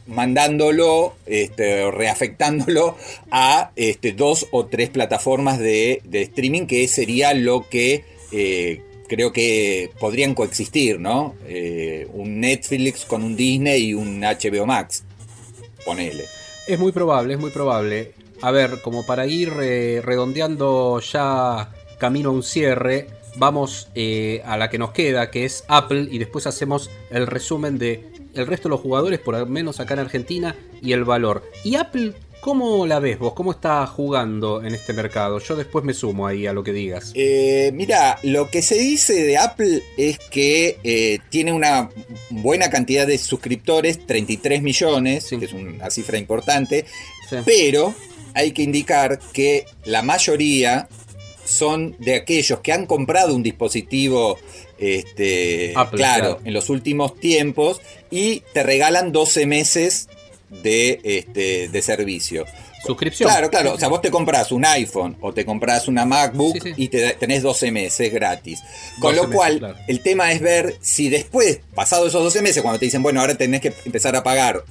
[0.07, 2.97] mandándolo este, reafectándolo
[3.31, 9.91] a este, dos o tres plataformas de, streaming que sería lo que eh, creo que
[9.99, 11.35] podrían coexistir, ¿no?
[11.47, 15.03] Eh, un Netflix con un Disney y un HBO Max.
[15.85, 16.25] Ponele.
[16.67, 18.13] Es muy probable, es muy probable.
[18.41, 24.57] A ver, como para ir eh, redondeando ya camino a un cierre, vamos eh, a
[24.57, 28.69] la que nos queda, que es Apple, y después hacemos el resumen de el resto
[28.69, 31.43] de los jugadores, por lo menos acá en Argentina, y el valor.
[31.63, 33.33] ¿Y Apple cómo la ves vos?
[33.33, 35.39] ¿Cómo está jugando en este mercado?
[35.39, 37.11] Yo después me sumo ahí a lo que digas.
[37.13, 41.89] Eh, mira, lo que se dice de Apple es que eh, tiene una
[42.29, 46.85] buena cantidad de suscriptores, 33 millones, que es una cifra importante,
[47.45, 47.93] pero
[48.33, 50.89] hay que indicar que la mayoría
[51.51, 54.37] son de aquellos que han comprado un dispositivo
[54.77, 60.09] este, claro, en los últimos tiempos y te regalan 12 meses
[60.49, 62.45] de, este, de servicio.
[62.83, 63.29] Suscripción.
[63.29, 63.73] Claro, claro.
[63.73, 67.43] O sea, vos te compras un iPhone o te compras una MacBook y te, tenés
[67.43, 68.59] 12 meses gratis.
[68.99, 72.85] Con lo cual, el tema es ver si después, pasado esos 12 meses, cuando te
[72.85, 74.63] dicen, bueno, ahora tenés que empezar a pagar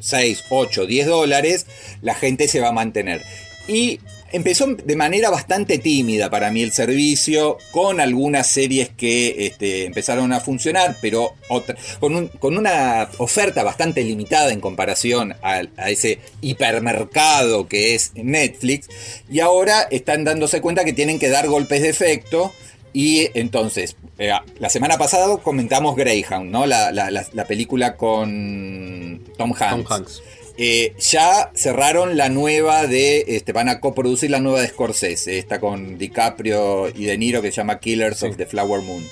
[0.00, 1.66] 6, 8, 10 dólares,
[2.00, 3.22] la gente se va a mantener.
[3.68, 4.00] Y
[4.32, 10.32] Empezó de manera bastante tímida para mí el servicio, con algunas series que este, empezaron
[10.32, 11.34] a funcionar, pero
[12.00, 15.60] con, una oferta bastante limitada en comparación a,
[15.90, 18.88] ese hipermercado que es Netflix.
[19.30, 22.52] Y ahora están dándose cuenta que tienen que dar golpes de efecto.
[22.94, 26.66] Y entonces, eh, la semana pasada comentamos Greyhound, ¿no?
[26.66, 29.84] La, la película con Tom Hanks.
[29.84, 30.22] Tom Hanks.
[30.56, 33.24] Eh, ya cerraron la nueva de.
[33.28, 35.38] Este, van a coproducir la nueva de Scorsese.
[35.38, 39.04] Esta con DiCaprio y De Niro que se llama Killers of the Flower Moon.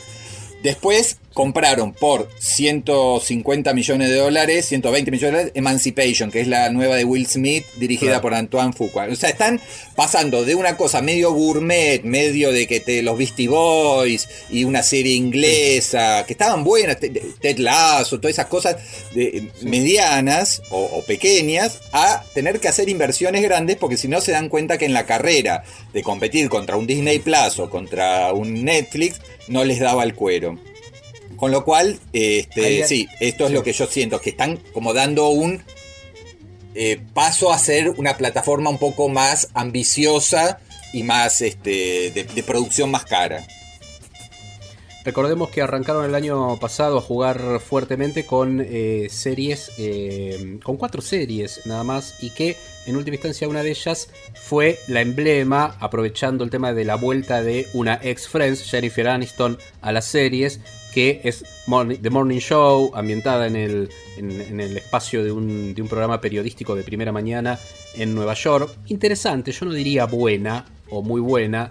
[0.63, 6.71] Después compraron por 150 millones de dólares, 120 millones de dólares, Emancipation, que es la
[6.71, 9.07] nueva de Will Smith, dirigida por Antoine Fuqua.
[9.11, 9.61] O sea, están
[9.95, 14.83] pasando de una cosa medio gourmet, medio de que te los Beastie Boys y una
[14.83, 18.77] serie inglesa, que estaban buenas, Ted Lasso, todas esas cosas
[19.63, 24.49] medianas o, o pequeñas, a tener que hacer inversiones grandes porque si no se dan
[24.49, 29.21] cuenta que en la carrera de competir contra un Disney Plus o contra un Netflix,
[29.51, 30.59] no les daba el cuero.
[31.37, 35.29] Con lo cual, este, sí, esto es lo que yo siento, que están como dando
[35.29, 35.63] un
[36.75, 40.61] eh, paso a ser una plataforma un poco más ambiciosa
[40.93, 43.47] y más este, de producción más cara.
[45.03, 51.01] Recordemos que arrancaron el año pasado a jugar fuertemente con eh, series, eh, con cuatro
[51.01, 56.45] series nada más, y que en última instancia una de ellas fue la emblema, aprovechando
[56.45, 60.61] el tema de la vuelta de una ex Friends, Jennifer Aniston, a las series,
[60.93, 63.89] que es The Morning Show, ambientada en el,
[64.19, 67.59] en, el espacio de un, de un programa periodístico de primera mañana
[67.95, 68.71] en Nueva York.
[68.89, 71.71] Interesante, yo no diría buena o muy buena,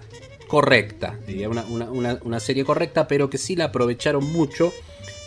[0.49, 4.73] correcta, diría una, una, serie correcta, pero que sí la aprovecharon mucho.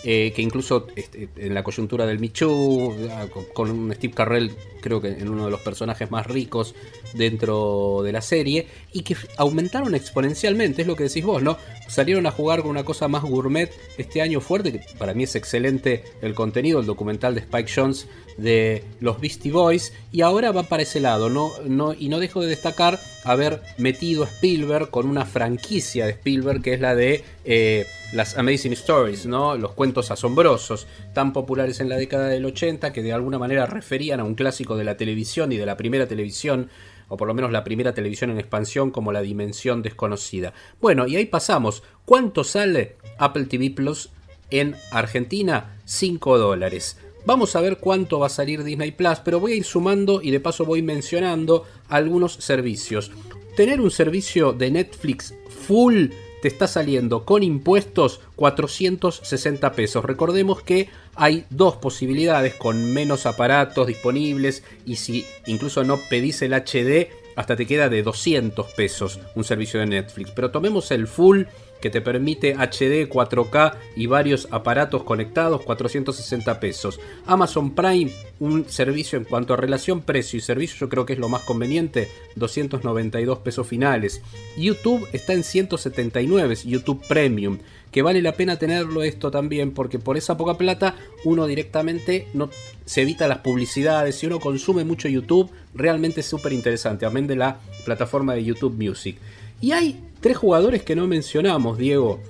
[0.04, 4.50] Eh, que incluso este, en la coyuntura del Michu, ah, con, Steve Carrell,
[4.80, 6.74] creo que en uno de los personajes más ricos
[7.14, 11.56] dentro de la serie, y que aumentaron exponencialmente, es lo que decís vos, ¿no?
[11.86, 15.36] Salieron a jugar con una cosa más gourmet este año fuerte, que para mí es
[15.36, 20.64] excelente el contenido, el documental de Spike Jones de los Beastie Boys y ahora va
[20.64, 21.52] para ese lado, ¿no?
[21.64, 26.62] No, y no dejo de destacar haber metido a Spielberg con una franquicia de Spielberg
[26.62, 29.56] que es la de eh, las Amazing Stories, ¿no?
[29.56, 34.20] Los cuentos asombrosos, tan populares en la década del 80 que de alguna manera referían
[34.20, 36.68] a un clásico de la televisión y de la primera televisión
[37.08, 40.54] o por lo menos la primera televisión en expansión como la dimensión desconocida.
[40.80, 41.82] Bueno, y ahí pasamos.
[42.06, 44.08] ¿Cuánto sale Apple TV Plus
[44.50, 45.78] en Argentina?
[45.84, 46.96] 5 dólares.
[47.24, 50.32] Vamos a ver cuánto va a salir Disney Plus, pero voy a ir sumando y
[50.32, 53.12] de paso voy mencionando algunos servicios.
[53.56, 56.06] Tener un servicio de Netflix full
[56.42, 60.04] te está saliendo con impuestos 460 pesos.
[60.04, 66.54] Recordemos que hay dos posibilidades con menos aparatos disponibles y si incluso no pedís el
[66.54, 70.32] HD, hasta te queda de 200 pesos un servicio de Netflix.
[70.32, 71.44] Pero tomemos el full
[71.82, 77.00] que te permite HD, 4K y varios aparatos conectados, 460 pesos.
[77.26, 78.10] Amazon Prime,
[78.40, 81.42] un servicio en cuanto a relación precio y servicio, yo creo que es lo más
[81.42, 84.22] conveniente, 292 pesos finales.
[84.56, 87.58] YouTube está en 179, YouTube Premium,
[87.90, 92.48] que vale la pena tenerlo esto también, porque por esa poca plata uno directamente no
[92.84, 97.36] se evita las publicidades, si uno consume mucho YouTube, realmente es súper interesante, amén de
[97.36, 99.18] la plataforma de YouTube Music.
[99.62, 102.20] Y hay tres jugadores que no mencionamos, Diego.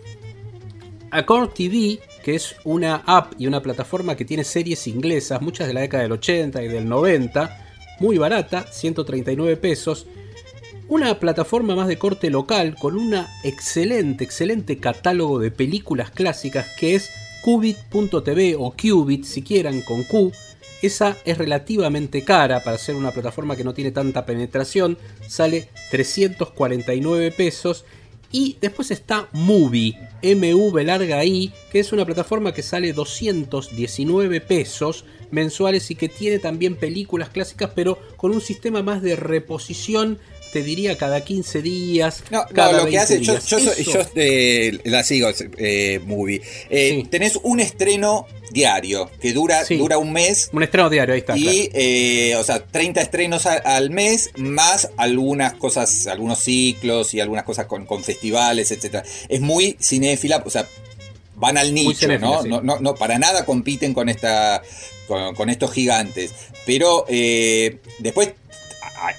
[1.10, 5.72] Accord TV, que es una app y una plataforma que tiene series inglesas, muchas de
[5.72, 7.58] la década del 80 y del 90,
[8.00, 10.06] muy barata, 139 pesos.
[10.88, 16.96] Una plataforma más de corte local con una excelente, excelente catálogo de películas clásicas que
[16.96, 17.10] es
[17.42, 20.32] Qubit.tv o Qubit si quieran con Q.
[20.82, 27.30] Esa es relativamente cara para ser una plataforma que no tiene tanta penetración, sale 349
[27.30, 27.84] pesos.
[28.32, 35.04] Y después está Movie, MV larga I, que es una plataforma que sale 219 pesos
[35.30, 40.18] mensuales y que tiene también películas clásicas, pero con un sistema más de reposición
[40.52, 42.22] te diría cada 15 días.
[42.30, 43.46] No, cada no, lo que 20 hace, yo, días.
[43.46, 43.92] yo, Eso.
[43.92, 46.42] yo, eh, la sigo, eh, movie.
[46.70, 47.08] Eh, Sí.
[47.10, 49.76] Tenés un estreno diario que dura, Sí.
[49.78, 50.50] dura un mes.
[50.52, 51.36] Un estreno diario, ahí está.
[51.38, 57.44] Y, eh, o sea, 30 estrenos al mes, más algunas cosas, algunos ciclos y algunas
[57.44, 59.04] cosas con, con festivales, etcétera.
[59.28, 60.68] Es muy cinéfila, o sea,
[61.36, 62.42] van al nicho, cinéfila, ¿no?
[62.42, 62.48] sí.
[62.50, 62.60] ¿no?
[62.60, 64.62] No, no, para nada compiten con esta,
[65.08, 66.32] con, con estos gigantes.
[66.66, 68.32] Pero eh, después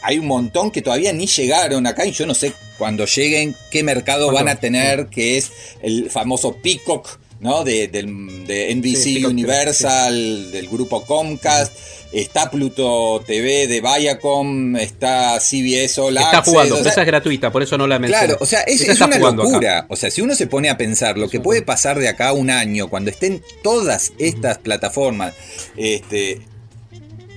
[0.01, 3.83] hay- un montón que todavía ni llegaron acá y yo no sé cuando lleguen qué
[3.83, 7.63] mercado van a tener, que es el famoso Peacock, ¿no?
[7.63, 11.73] De, del- de NBC Sí, Universal, del grupo Comcast,
[12.11, 17.07] está Pluto TV de Viacom, está CBS All Está Access, jugando, o sea, esa es
[17.07, 18.25] gratuita, por eso no la mencioné.
[18.27, 19.31] Claro, o sea, es, es una acá.
[19.31, 19.85] locura.
[19.89, 22.33] O sea, si uno se pone a pensar lo que puede pasar de acá a
[22.33, 25.33] un año, cuando estén todas estas plataformas
[25.75, 26.39] este,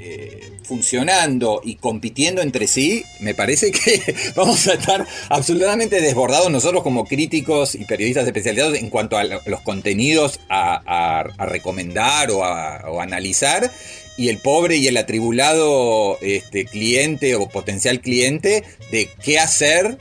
[0.01, 0.36] eh,
[0.67, 7.05] funcionando y compitiendo entre sí, me parece que vamos a estar absolutamente desbordados nosotros como
[7.05, 13.01] críticos y periodistas especializados en cuanto a lo- los contenidos a recomendar o a, o
[13.01, 13.71] a analizar.
[14.19, 19.99] Y el pobre y el atribulado este, cliente o potencial cliente de qué hacer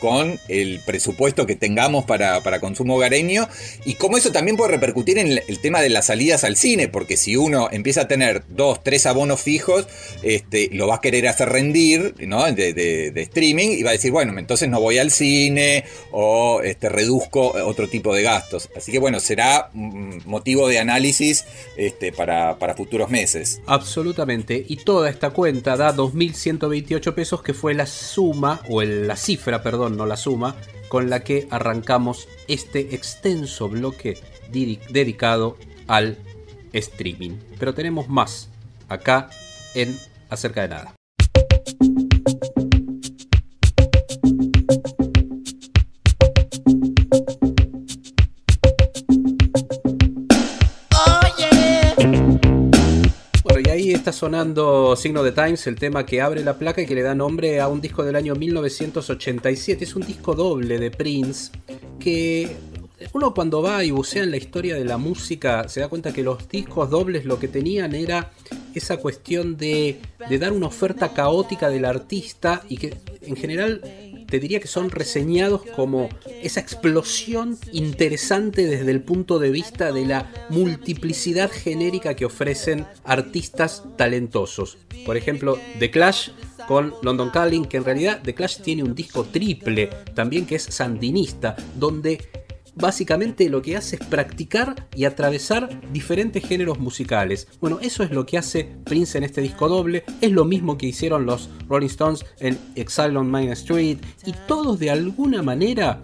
[0.00, 3.48] con el presupuesto que tengamos para, para consumo hogareño
[3.84, 7.16] y cómo eso también puede repercutir en el, tema de las salidas al cine, porque
[7.16, 9.86] si uno empieza a tener dos, tres abonos fijos,
[10.22, 12.44] este, lo va a querer hacer rendir ¿no?
[12.52, 17.52] de, streaming y va a decir, bueno, entonces no voy al cine o este, reduzco
[17.64, 18.70] otro tipo de gastos.
[18.76, 21.44] Así que bueno, será mm, motivo de análisis
[21.76, 23.60] este, para, para futuros meses.
[23.66, 24.64] Absolutamente.
[24.68, 29.87] Y toda esta cuenta da 2.128 pesos, que fue la suma, o la cifra, perdón,
[29.96, 30.56] no la suma,
[30.88, 34.18] con la que arrancamos este extenso bloque
[34.50, 36.18] dedicado al
[36.72, 37.38] streaming.
[37.58, 38.48] Pero tenemos más
[38.88, 39.30] acá
[39.74, 39.98] en
[40.30, 40.97] Acerca de Nada.
[53.92, 57.14] Está sonando Signo de Times, el tema que abre la placa y que le da
[57.14, 59.84] nombre a un disco del año 1987.
[59.84, 61.52] Es un disco doble de Prince
[61.98, 62.56] que
[63.12, 66.22] uno cuando va y bucea en la historia de la música se da cuenta que
[66.22, 68.32] los discos dobles lo que tenían era
[68.74, 70.00] esa cuestión de
[70.38, 73.82] dar una oferta caótica del artista y que en general
[74.28, 76.08] te diría que son reseñados como
[76.42, 83.84] esa explosión interesante desde el punto de vista de la multiplicidad genérica que ofrecen artistas
[83.96, 84.78] talentosos.
[85.06, 86.30] Por ejemplo, The Clash
[86.66, 90.64] con London Calling, que en realidad The Clash tiene un disco triple, también que es
[90.64, 92.18] sandinista, donde
[92.80, 97.48] básicamente lo que hace es practicar y atravesar diferentes géneros musicales.
[97.60, 100.86] Bueno, eso es lo que hace Prince en este disco doble, es lo mismo que
[100.86, 106.02] hicieron los Rolling Stones en Exile on Main Street, y todos de alguna manera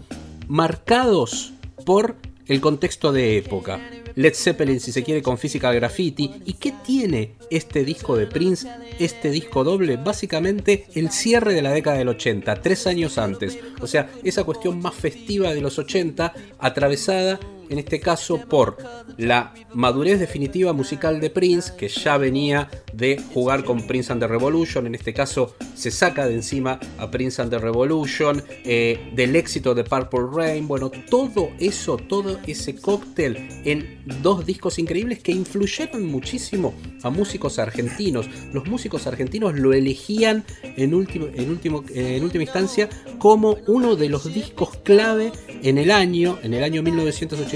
[0.49, 1.53] marcados
[1.87, 2.17] por
[2.47, 3.81] el contexto de época.
[4.17, 6.31] Led Zeppelin, si se quiere, con Physical Graffiti.
[6.45, 9.97] ¿Y qué tiene este disco de Prince, este disco doble?
[9.97, 13.59] Básicamente el cierre de la década del 80, tres años antes.
[13.81, 17.41] O sea, esa cuestión más festiva de los 80, atravesada
[17.75, 18.77] en este caso por
[19.19, 24.29] la madurez definitiva musical de Prince, que ya venía de jugar con Prince and the
[24.29, 29.35] Revolution, en este caso se saca de encima a Prince and the Revolution, eh, del
[29.35, 35.33] éxito de Purple Rain, bueno, todo eso, todo ese cóctel en dos discos increíbles que
[35.33, 38.29] influyeron muchísimo a músicos argentinos.
[38.53, 44.09] Los músicos argentinos lo elegían en, último, en, último, en última instancia como uno de
[44.09, 46.83] los discos clave en el año, en el año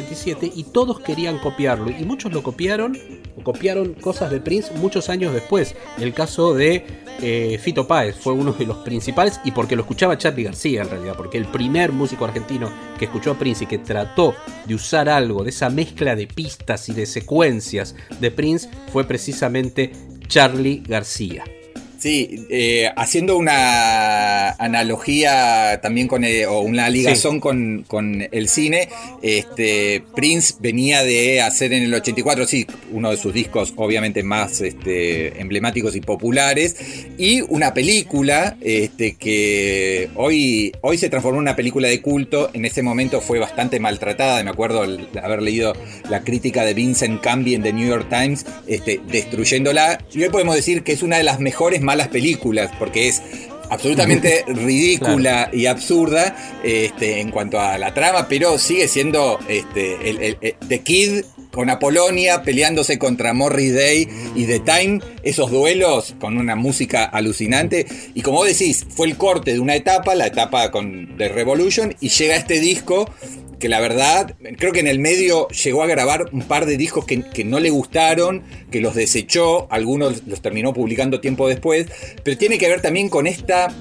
[0.09, 1.91] 1987, y todos querían copiarlo.
[1.91, 2.99] Y muchos lo copiaron,
[3.37, 5.75] o copiaron cosas de Prince muchos años después.
[5.99, 6.85] El caso de
[7.21, 10.91] eh, Fito Páez fue uno de los principales, y porque lo escuchaba Charlie García en
[10.91, 14.35] realidad, porque el primer músico argentino que escuchó a Prince y que trató
[14.67, 19.93] de usar algo de esa mezcla de pistas y de secuencias de Prince fue precisamente
[20.29, 21.45] Charlie García.
[21.99, 28.89] Sí, eh, haciendo una analogía también con o una ligazón con, el cine,
[29.21, 34.61] este, Prince venía de hacer en el 84, sí, uno de sus discos obviamente más
[34.61, 36.77] este, emblemáticos y populares,
[37.19, 42.65] y una película este, que hoy, hoy se transformó en una película de culto, en
[42.65, 44.83] ese momento fue bastante maltratada, me acuerdo
[45.21, 45.73] haber leído
[46.09, 50.55] la crítica de Vincent Camby en The New York Times, este, destruyéndola, y hoy podemos
[50.55, 53.23] decir que es una de las mejores malas películas, porque es
[53.71, 60.37] absolutamente ridícula y absurda este, en cuanto a la trama, pero sigue siendo este, el,
[60.69, 66.57] The Kid con Apolonia peleándose contra Morris Day y The Time, esos duelos con una
[66.57, 67.87] música alucinante.
[68.15, 72.09] Y como decís, fue el corte de una etapa, la etapa con The Revolution, y
[72.09, 73.11] llega este disco
[73.59, 77.05] que la verdad, creo que en el medio llegó a grabar un par de discos
[77.05, 81.87] que, no le gustaron, que los desechó, algunos los terminó publicando tiempo después,
[82.23, 83.75] pero tiene que ver también con esta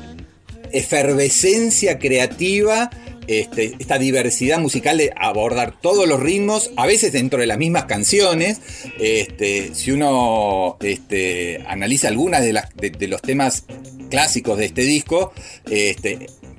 [0.72, 2.90] efervescencia creativa,
[3.28, 7.86] este, esta diversidad musical de abordar todos los ritmos, a veces dentro de las mismas
[7.86, 8.60] canciones.
[9.00, 13.66] Este, si uno este, analiza algunas de, los temas
[14.10, 15.34] clásicos de este disco,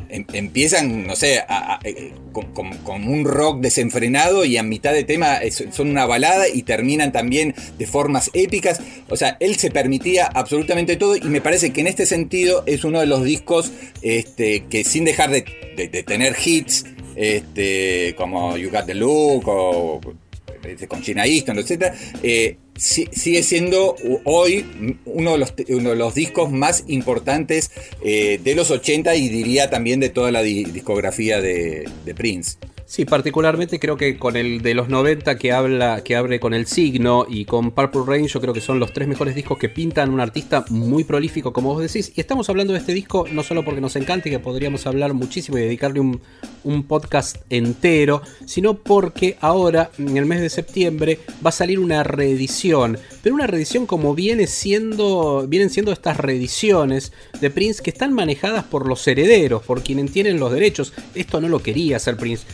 [0.09, 1.43] empiezan, no sé,
[1.85, 5.39] eh, con, un rock desenfrenado y a mitad de tema
[5.73, 8.81] son una balada y terminan también de formas épicas.
[9.09, 12.85] O sea, él se permitía absolutamente todo y me parece que en este sentido es
[12.85, 15.43] uno de los discos este, que sin dejar de,
[16.07, 16.85] tener hits,
[17.17, 20.01] este, como You Got the Look o
[20.89, 21.93] con China Easton, etc.,
[22.23, 24.65] eh, sigue siendo hoy
[25.05, 27.73] uno de los, uno de los discos más importantes
[28.05, 32.57] eh, de los 80 y diría también de toda la discografía de, de Prince.
[32.91, 36.67] Sí, particularmente creo que con el de los 90 que habla, que abre con el
[36.67, 40.09] signo y con Purple Rain, yo creo que son los tres mejores discos que pintan
[40.09, 42.11] un artista muy prolífico, como vos decís.
[42.17, 45.13] Y estamos hablando de este disco no solo porque nos encanta y que podríamos hablar
[45.13, 46.19] muchísimo y dedicarle un,
[46.89, 52.99] podcast entero, sino porque ahora, en el mes de septiembre, va a salir una reedición.
[53.23, 58.65] Pero una reedición como viene siendo, vienen siendo estas reediciones de Prince que están manejadas
[58.65, 60.93] por los herederos, por quienes tienen los derechos.
[61.15, 62.47] Esto no lo quería hacer Prince.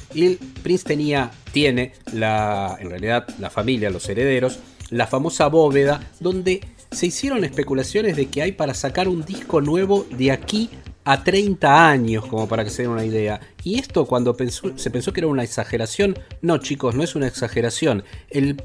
[0.62, 4.58] Prince tenía, tiene, la, en realidad la familia, los herederos,
[4.90, 6.60] la famosa bóveda, donde
[6.90, 10.70] se hicieron especulaciones de que hay para sacar un disco nuevo de aquí
[11.04, 13.40] a 30 años, como para que se den una idea.
[13.62, 14.36] Y esto cuando
[14.76, 18.04] se pensó que era una exageración, no chicos, no es una exageración.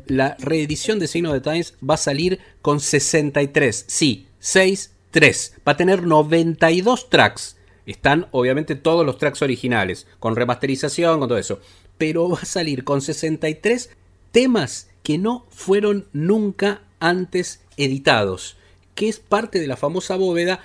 [0.08, 5.54] la reedición de Signo de Times va a salir con 63, sí, 6, 3.
[5.68, 7.58] Va a tener 92 tracks
[7.92, 11.60] están obviamente todos los tracks originales, con remasterización, con todo eso.
[11.98, 13.90] Pero va a salir con 63
[14.32, 18.58] temas que no fueron nunca antes editados,
[18.96, 20.60] que es parte de la famosa bóveda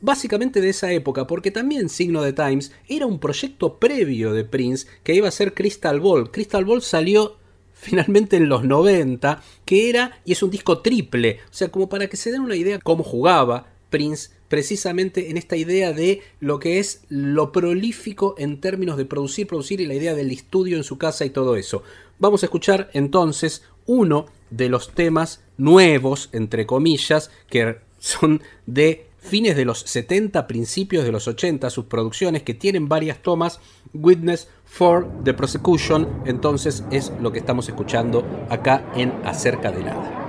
[0.00, 4.86] básicamente de esa época, porque también Signo de Times era un proyecto previo de Prince
[5.02, 6.30] que iba a ser Crystal Ball.
[6.30, 7.36] Crystal Ball salió
[7.74, 12.08] finalmente en los 90, que era, y es un disco triple, o sea, como para
[12.08, 16.80] que se den una idea cómo jugaba Prince precisamente en esta idea de lo que
[16.80, 20.98] es lo prolífico en términos de producir, producir y la idea del estudio en su
[20.98, 21.84] casa y todo eso.
[22.18, 29.54] Vamos a escuchar entonces uno de los temas nuevos, entre comillas, que son de fines
[29.54, 33.60] de los 70, principios de los 80, sus producciones que tienen varias tomas,
[33.94, 40.19] Witness for the Prosecution, entonces es lo que estamos escuchando acá en Acerca de Nada.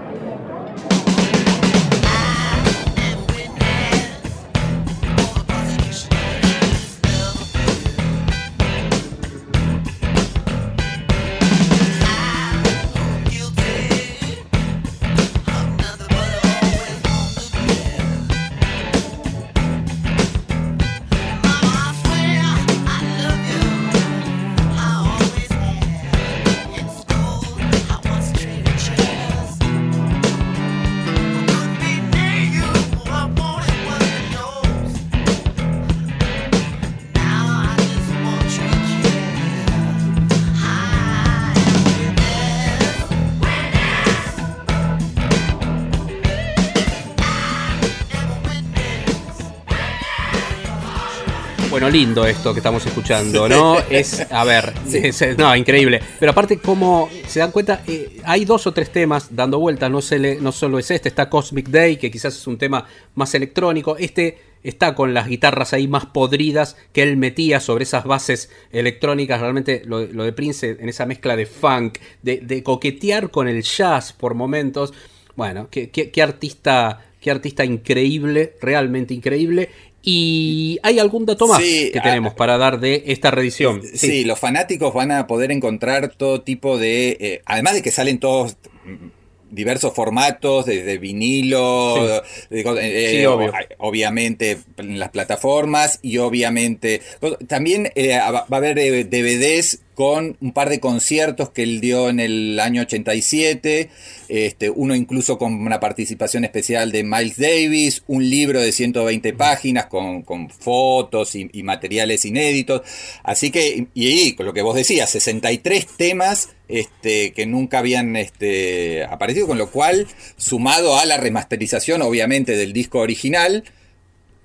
[51.92, 53.78] Lindo esto que estamos escuchando, ¿no?
[53.90, 56.00] Es, a ver, es- no, increíble.
[56.20, 60.02] Pero aparte, como se dan cuenta, eh, hay dos o tres temas dando vueltas, no,
[60.02, 62.86] se le- no solo es este, está Cosmic Day, que quizás es un tema
[63.16, 68.06] más electrónico, este está con las guitarras ahí más podridas que él metía sobre esas
[68.06, 73.32] bases electrónicas, realmente lo, lo de Prince en esa mezcla de funk, de, de coquetear
[73.32, 74.94] con el jazz por momentos.
[75.36, 79.70] Bueno, qué, qué- qué artista, qué artista increíble, realmente increíble.
[80.04, 83.82] Y hay algún dato más Sí, que ah, tenemos para dar de esta reedición.
[83.94, 84.24] Sí.
[84.24, 87.18] los fanáticos van a poder encontrar todo tipo de.
[87.20, 89.08] eh, además de que salen todos mm,
[89.52, 93.54] diversos formatos, desde vinilo, eh, Sí, o- obvio.
[93.80, 97.02] obviamente en las plataformas y obviamente.
[97.48, 102.10] También eh, va a haber eh, DVDs con un par de conciertos que él dio
[102.10, 103.90] en el año 87,
[104.30, 109.88] este, uno incluso con una participación especial de Miles Davis, un libro de 120 páginas
[109.88, 112.82] con, con fotos y, y materiales inéditos.
[113.24, 118.16] Así que, y ahí, con lo que vos decías, 63 temas este, que nunca habían
[118.16, 123.66] este, aparecido, con lo cual, sumado a la remasterización, obviamente, del disco original,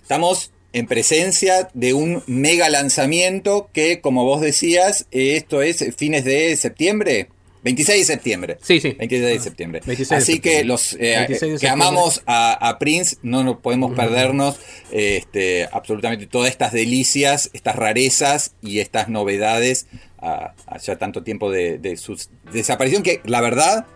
[0.03, 6.25] estamos en presencia de un mega lanzamiento que, como vos decías, eh, esto es fines
[6.25, 7.29] de septiembre.
[7.63, 8.59] 26 de septiembre.
[8.63, 8.93] Sí, sí.
[8.93, 9.81] 26 de septiembre.
[9.87, 10.61] 26 de Así septiembre.
[10.61, 11.71] que los eh, 26 de que septiembre.
[11.71, 14.57] amamos a, a Prince no nos podemos perdernos
[14.93, 19.87] este, absolutamente todas estas delicias, estas rarezas y estas novedades
[20.19, 22.17] a, a ya tanto tiempo de, de su
[22.53, 23.87] desaparición que la verdad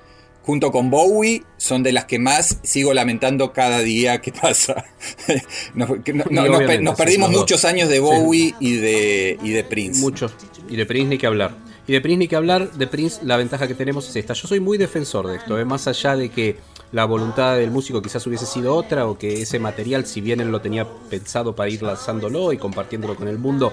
[0.42, 4.84] junto con Bowie son de las que más sigo lamentando cada día que pasa.
[5.74, 10.00] nos, no- nos, pe- nos perdimos muchos años de Bowie y de y de Prince.
[10.00, 10.30] Mucho.
[10.68, 11.56] Y de Prince ni que hablar.
[11.86, 12.70] Y de Prince ni que hablar.
[12.72, 14.34] De Prince la ventaja que tenemos es esta.
[14.34, 15.58] Yo soy muy defensor de esto.
[15.58, 15.64] ¿eh?
[15.64, 16.56] Más allá de que
[16.92, 20.48] la voluntad del músico quizás hubiese sido otra o que ese material, si bien él
[20.50, 23.72] lo tenía pensado para ir lanzándolo y compartiéndolo con el mundo,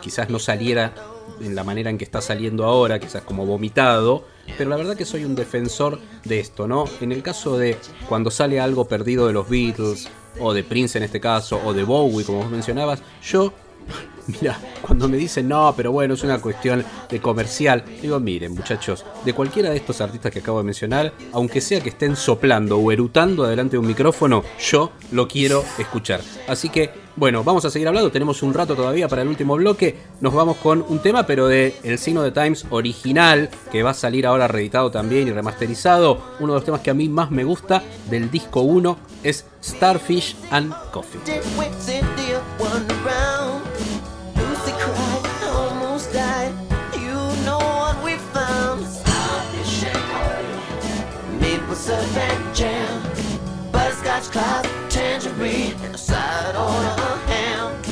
[0.00, 0.92] quizás no saliera
[1.40, 4.24] en la manera en que está saliendo ahora, quizás como vomitado.
[4.56, 6.84] Pero la verdad que soy un defensor de esto, ¿no?
[7.00, 7.76] En el caso de
[8.08, 11.84] cuando sale algo perdido de los Beatles, o de Prince en este caso, o de
[11.84, 13.52] Bowie, como vos mencionabas, yo
[14.40, 19.04] Mira, cuando me dicen no, pero bueno, es una cuestión de comercial, digo, miren muchachos,
[19.24, 22.92] de cualquiera de estos artistas que acabo de mencionar, aunque sea que estén soplando o
[22.92, 26.20] erutando adelante de un micrófono, yo lo quiero escuchar.
[26.48, 29.96] Así que, bueno, vamos a seguir hablando, tenemos un rato todavía para el último bloque,
[30.20, 33.94] nos vamos con un tema, pero de El Signo de Times original, que va a
[33.94, 36.20] salir ahora reeditado también y remasterizado.
[36.38, 40.36] Uno de los temas que a mí más me gusta del disco 1 es Starfish
[40.50, 41.20] and Coffee.
[54.20, 57.82] Butterscotch cloud, tangerine, and a side on a ham.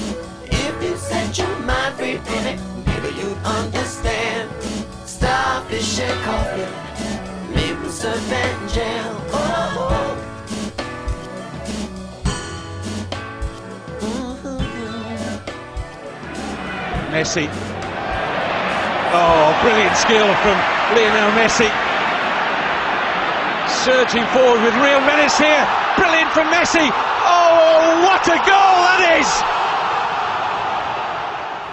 [0.45, 4.51] If you set your mind free, baby, maybe you'd understand.
[5.07, 7.55] Starfish and coffee.
[7.55, 9.16] Maple syrup and jam.
[9.33, 10.24] Oh.
[17.11, 17.49] Messi.
[19.16, 20.59] Oh, brilliant skill from
[20.93, 21.70] Lionel Messi.
[23.83, 25.88] Surging forward with real menace here.
[25.99, 26.86] Brilliant from Messi.
[27.26, 29.59] Oh, what a goal that is!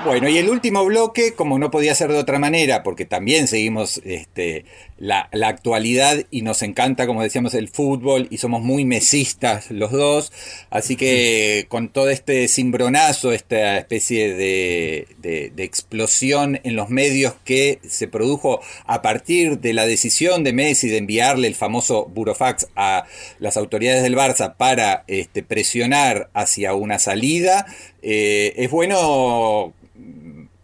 [0.06, 4.00] Bueno, y el último bloque, como no podía ser de otra manera, porque también seguimos
[4.06, 4.66] este,
[4.98, 9.92] la, la actualidad y nos encanta, como decíamos, el fútbol y somos muy mesistas los
[9.92, 10.32] dos,
[10.70, 17.34] así que con todo este cimbronazo, esta especie de, de- de explosión en los medios
[17.44, 22.68] que se produjo a partir de la decisión de Messi de enviarle el famoso burofax
[22.76, 23.06] a
[23.40, 27.66] las autoridades del Barça para este, presionar hacia una salida,
[28.02, 29.74] eh, es bueno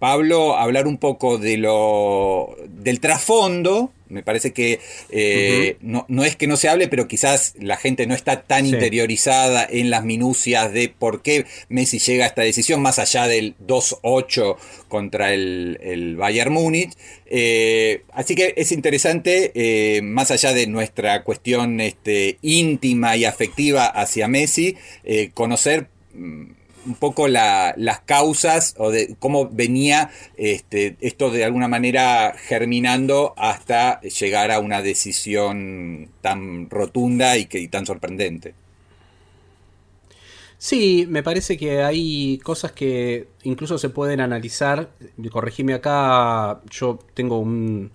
[0.01, 3.93] Pablo, hablar un poco de lo del trasfondo.
[4.09, 4.79] Me parece que
[5.11, 8.65] eh, no, no es que no se hable, pero quizás la gente no está tan
[8.65, 8.73] Sí.
[8.73, 13.53] interiorizada en las minucias de por qué Messi llega a esta decisión, más allá del
[13.65, 16.91] 2-8 contra el, el Bayern Múnich.
[17.27, 23.85] Eh, así que es interesante, eh, más allá de nuestra cuestión este, íntima y afectiva
[23.85, 24.75] hacia Messi,
[25.35, 26.45] conocer mm,
[26.85, 33.33] un poco la- las causas o de cómo venía este, esto de alguna manera germinando
[33.37, 38.53] hasta llegar a una decisión tan rotunda y, que, tan sorprendente.
[40.57, 44.91] Sí, me parece que hay cosas que incluso se pueden analizar.
[45.31, 47.91] Corregime acá, yo tengo un-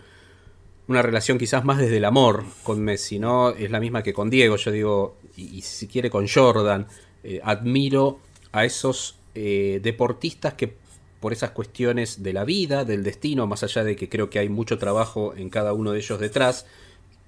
[0.89, 3.51] una relación quizás más desde el amor con Messi, ¿no?
[3.51, 6.87] Es la misma que con Diego, yo digo, y, y si quiere con Jordan.
[7.25, 8.21] Eh, admiro
[8.53, 10.77] a esos eh, deportistas que
[11.21, 14.49] por esas cuestiones de la vida, del destino, más allá de que creo que hay
[14.49, 16.67] mucho trabajo en cada uno de ellos detrás,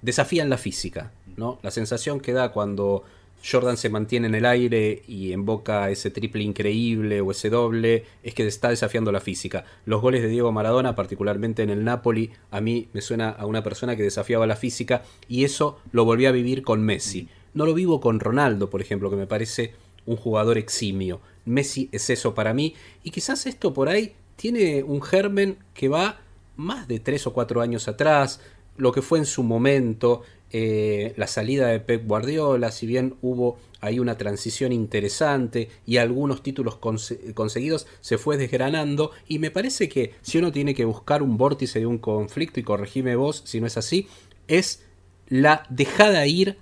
[0.01, 1.59] desafían la física, ¿no?
[1.63, 3.03] La sensación que da cuando
[3.43, 8.33] Jordan se mantiene en el aire y invoca ese triple increíble o ese doble, es
[8.33, 9.65] que está desafiando la física.
[9.85, 13.63] Los goles de Diego Maradona, particularmente en el Napoli, a mí me suena a una
[13.63, 17.29] persona que desafiaba la física y eso lo volví a vivir con Messi.
[17.53, 19.73] No lo vivo con Ronaldo, por ejemplo, que me parece
[20.05, 21.21] un jugador eximio.
[21.45, 26.19] Messi es eso para mí y quizás esto por ahí tiene un germen que va
[26.55, 28.39] más de tres o cuatro años atrás,
[28.77, 30.21] lo que fue en su momento,
[30.51, 36.41] eh, la salida de Pep Guardiola, si bien hubo ahí una transición interesante y algunos
[36.43, 41.37] títulos conseguidos se fue desgranando y me parece que si uno tiene que buscar un
[41.37, 44.07] vórtice de un conflicto y corregime vos si no es así,
[44.47, 44.83] es
[45.27, 46.57] la dejada ir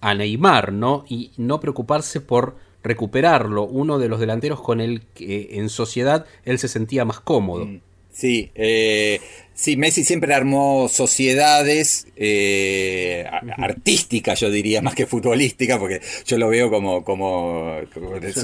[0.00, 1.04] a Neymar, ¿no?
[1.08, 6.58] Y no preocuparse por recuperarlo, uno de los delanteros con el que en sociedad él
[6.58, 7.66] se sentía más cómodo.
[7.66, 9.20] Mm, sí, eh,
[9.54, 13.26] Sí, Messi siempre armó sociedades eh,
[13.58, 17.76] artísticas, yo diría, más que futbolísticas, porque yo lo veo como, como,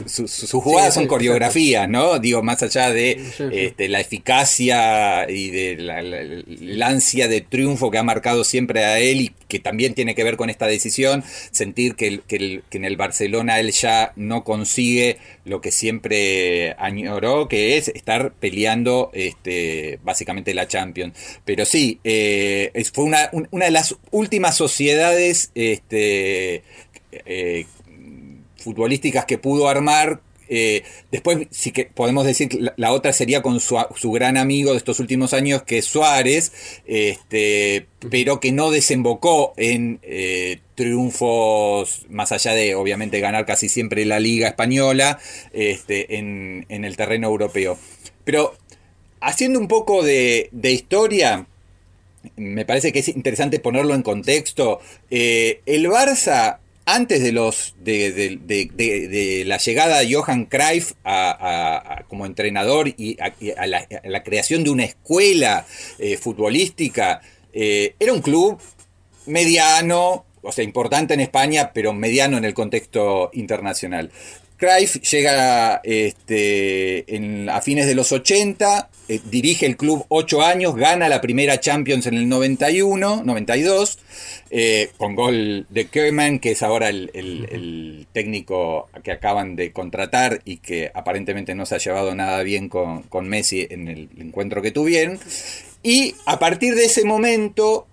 [0.07, 2.19] sus jugadas son coreografías, ¿no?
[2.19, 3.21] Digo, más allá de
[3.53, 9.21] este, la eficacia y de la, ansia de triunfo que ha marcado siempre a él
[9.23, 13.61] y que también tiene que ver con esta decisión, sentir que, que en el Barcelona
[13.61, 15.19] él ya no consigue
[15.49, 21.15] lo que siempre añoró, que es estar peleando este, básicamente la Champions.
[21.45, 26.63] Pero sí, eh, fue una, de las últimas sociedades este,
[27.13, 27.67] eh,
[28.57, 33.61] futbolísticas que pudo armar eh, después sí que podemos decir que la, otra sería con
[33.61, 33.77] su,
[34.13, 36.53] gran amigo de estos últimos años, que es Suárez,
[36.87, 40.01] este, pero que no desembocó en
[40.75, 45.19] triunfos, más allá de obviamente ganar casi siempre la liga española,
[45.53, 47.79] este, en, en el terreno europeo.
[48.25, 48.55] Pero
[49.21, 51.47] haciendo un poco de, historia,
[52.37, 54.81] me parece que es interesante ponerlo en contexto.
[55.11, 56.59] Eh, el Barça,
[56.95, 60.93] antes de los de, la llegada de Johan Cruyff
[62.09, 65.67] como entrenador y a, la, creación de una escuela
[65.99, 67.21] eh, futbolística,
[67.53, 68.59] eh, era un club
[69.27, 74.11] mediano, o sea, importante en España, pero mediano en el contexto internacional.
[74.59, 77.07] Cruyff llega este,
[77.49, 82.07] a fines de los 80, eh, dirige el club 8 años, gana la primera Champions
[82.07, 83.99] en el 91, 92,
[84.51, 90.57] eh, con gol de Kerman, que es ahora el, técnico que acaban de contratar y
[90.57, 94.73] que aparentemente no se ha llevado nada bien con, con Messi en el encuentro que
[94.73, 95.21] tuvieron.
[95.85, 97.87] Y a partir de ese momento,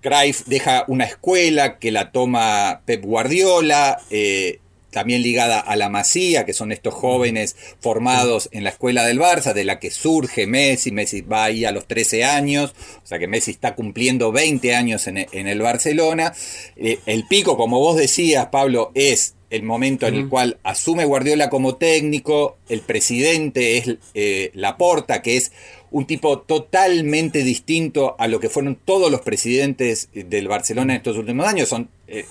[0.00, 3.98] Cruyff deja una escuela que la toma Pep Guardiola.
[4.10, 4.60] Eh,
[4.96, 9.52] también ligada a la Masía, que son estos jóvenes formados en la escuela del Barça,
[9.52, 10.90] de la que surge Messi.
[10.90, 12.74] Messi va ahí a los 13 años,
[13.04, 16.32] o sea que Messi está cumpliendo 20 años en, el Barcelona.
[16.78, 21.50] Eh, el pico, como vos decías, Pablo, es el momento en el cual asume Guardiola
[21.50, 25.52] como técnico, el presidente es eh, Laporta, que es
[25.90, 31.18] un tipo totalmente distinto a lo que fueron todos los presidentes del Barcelona en estos
[31.18, 31.68] últimos años.
[31.68, 32.24] Son, eh,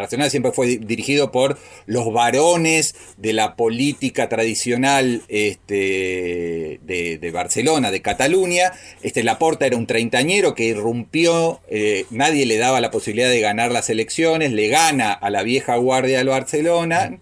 [0.00, 8.02] Barcelona siempre fue dirigido por los varones de la política tradicional este, de, Barcelona, de
[8.02, 8.72] Cataluña.
[9.02, 13.72] Este Laporta era un treintañero que irrumpió, eh, nadie le daba la posibilidad de ganar
[13.72, 17.18] las elecciones, le gana a la vieja guardia del Barcelona,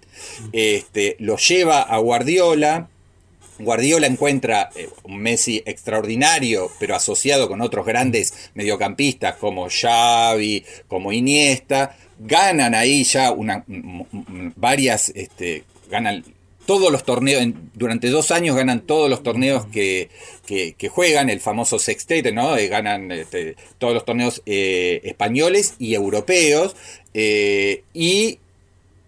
[0.52, 2.88] este, lo lleva a Guardiola.
[3.60, 11.12] Guardiola encuentra eh, un Messi extraordinario, pero asociado con otros grandes mediocampistas como Xavi, como
[11.12, 13.64] Iniesta ganan ahí ya una,
[14.56, 16.24] varias, este, ganan
[16.66, 20.08] todos los torneos, durante dos años ganan todos los torneos que,
[20.90, 22.56] juegan, el famoso sextete, ¿no?
[22.56, 26.76] Eh, ganan este, todos los torneos eh, españoles y europeos,
[27.12, 28.38] eh, y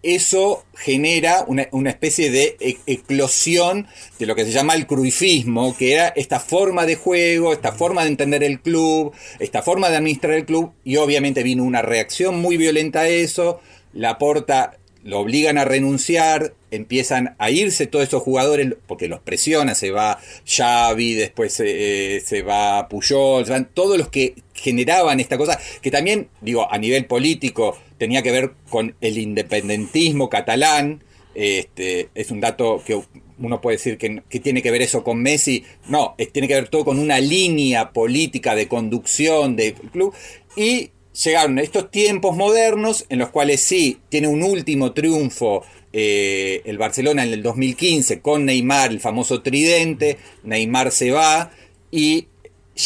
[0.03, 3.87] eso genera una, especie de e, eclosión
[4.19, 8.03] de lo que se llama el cruifismo, que era esta forma de juego, esta forma
[8.03, 12.39] de entender el club, esta forma de administrar el club, y obviamente vino una reacción
[12.39, 13.59] muy violenta a eso,
[13.93, 19.73] la porta lo obligan a renunciar, empiezan a irse todos esos jugadores, porque los presiona,
[19.73, 25.37] se va Xavi, después eh, se va Puyol, se van todos los que generaban esta
[25.37, 31.03] cosa, que también, digo, a nivel político tenía que ver con el independentismo catalán,
[31.35, 32.99] este, es un dato que
[33.39, 36.85] uno puede decir que, tiene que ver eso con Messi, no, tiene que ver todo
[36.85, 40.13] con una línea política de conducción del club,
[40.55, 40.91] y
[41.23, 47.23] llegaron estos tiempos modernos en los cuales sí, tiene un último triunfo eh, el Barcelona
[47.23, 51.51] en el 2015 con Neymar, el famoso tridente, Neymar se va
[51.91, 52.27] y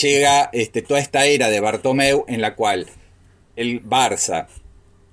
[0.02, 2.88] llega este, toda esta era de Bartomeu en la cual
[3.56, 4.48] el Barça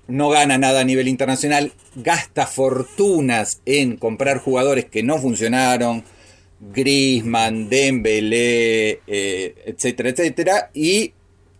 [0.09, 6.03] no gana nada a nivel internacional, gasta fortunas en comprar jugadores que no funcionaron,
[6.59, 11.13] Griezmann, Dembélé, eh, etcétera, etcétera, y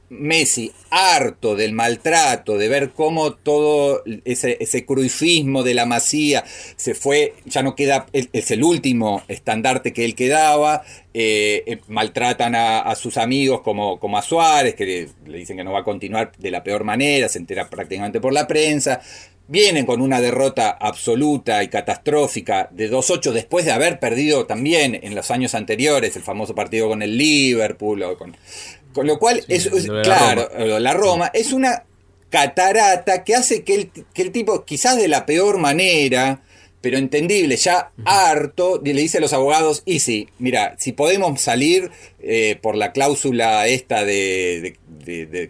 [0.09, 6.43] Messi, harto del maltrato, de ver cómo todo ese, ese cruifismo de la masía
[6.75, 12.53] se fue, ya no queda, es el último estandarte que él quedaba, eh, eh, maltratan
[12.55, 16.31] a, sus amigos como, como a Suárez, que le, dicen que no va a continuar
[16.37, 19.01] de la peor manera, se entera prácticamente por la prensa,
[19.47, 25.15] vienen con una derrota absoluta y catastrófica de 2-8 después de haber perdido también en
[25.15, 28.37] los años anteriores el famoso partido con el Liverpool o con
[28.93, 29.69] con lo cual, es,
[30.03, 31.31] claro, la Roma.
[31.33, 31.83] es una
[32.29, 36.41] catarata que hace que el, que el tipo, quizás de la peor manera,
[36.81, 41.91] pero entendible, ya harto, le dice a los abogados, y sí, mira, si podemos salir
[42.21, 44.77] eh, por la cláusula esta de,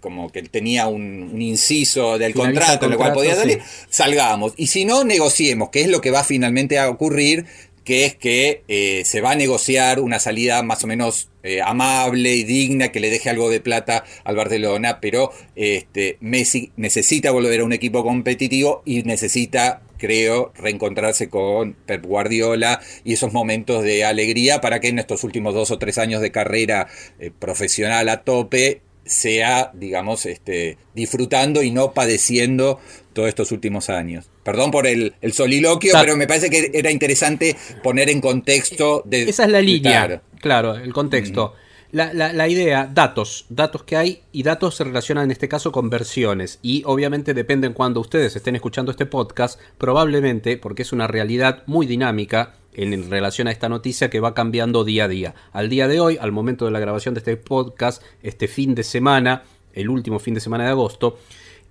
[0.01, 4.53] como que tenía un, inciso del contrato, en el cual podía salir, salgamos.
[4.57, 7.45] Y si no, negociemos, que es lo que va finalmente a ocurrir
[7.89, 12.35] que es que eh, se va a negociar una salida más o menos eh, amable
[12.35, 17.61] y digna, que le deje algo de plata al Barcelona, pero este, Messi necesita volver
[17.61, 24.05] a un equipo competitivo y necesita, creo, reencontrarse con Pep Guardiola y esos momentos de
[24.05, 28.21] alegría para que en estos últimos dos o tres años de carrera eh, profesional a
[28.21, 32.79] tope sea, digamos, este, disfrutando y no padeciendo
[33.13, 34.29] todos estos últimos años.
[34.43, 39.03] Perdón por el, soliloquio, pero me parece que era interesante poner en contexto.
[39.05, 41.55] De, Esa es la línea, claro, el contexto.
[41.91, 46.59] La, idea, datos, datos que hay y datos se relacionan en este caso con versiones
[46.61, 51.87] y obviamente dependen cuando ustedes estén escuchando este podcast, probablemente porque es una realidad muy
[51.87, 55.35] dinámica en relación a esta noticia que va cambiando día a día.
[55.51, 58.83] Al día de hoy, al momento de la grabación de este podcast, este fin de
[58.83, 59.43] semana,
[59.73, 61.17] el último fin de semana de agosto,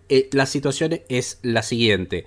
[0.08, 2.26] eh, la situación es la siguiente.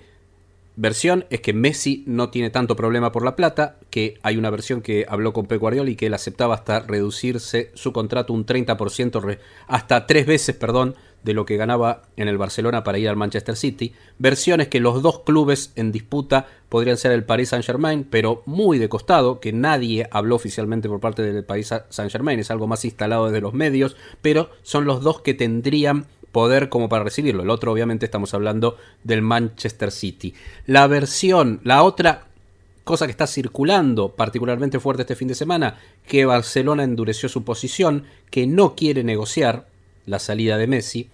[0.74, 4.80] Versión es que Messi no tiene tanto problema por la plata, que hay una versión
[4.80, 9.38] que habló con Pep Guardiola y que él aceptaba hasta reducirse su contrato un 30%,
[9.66, 13.56] hasta tres veces, perdón, de lo que ganaba en el Barcelona para ir al Manchester
[13.56, 13.94] City.
[14.18, 18.88] Versiones que los dos clubes en disputa podrían ser el Paris Saint-Germain, pero muy de
[18.88, 23.40] costado, que nadie habló oficialmente por parte del Paris Saint-Germain, es algo más instalado desde
[23.40, 27.42] los medios, pero son los dos que tendrían poder como para recibirlo.
[27.42, 30.34] El otro obviamente estamos hablando del Manchester City.
[30.66, 32.26] La versión, la otra
[32.84, 38.04] cosa que está circulando particularmente fuerte este fin de semana, que Barcelona endureció su posición,
[38.30, 39.66] que no quiere negociar
[40.06, 41.08] la salida de Messi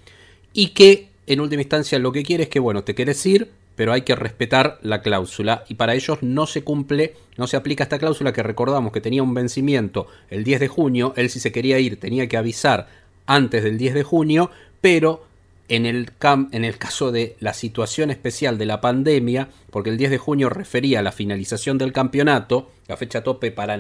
[0.53, 3.93] y que en última instancia lo que quiere es que, bueno, te quieres ir, pero
[3.93, 7.99] hay que respetar la cláusula y para ellos no se cumple, no se aplica esta
[7.99, 11.79] cláusula que recordamos que tenía un vencimiento el 10 de junio, él si se quería
[11.79, 12.89] ir tenía que avisar
[13.27, 15.28] antes del 10 de junio, pero
[15.69, 16.11] en el,
[16.53, 20.49] en el caso de la situación especial de la pandemia, porque el 10 de junio
[20.49, 23.79] refería a la finalización del campeonato, la fecha tope para,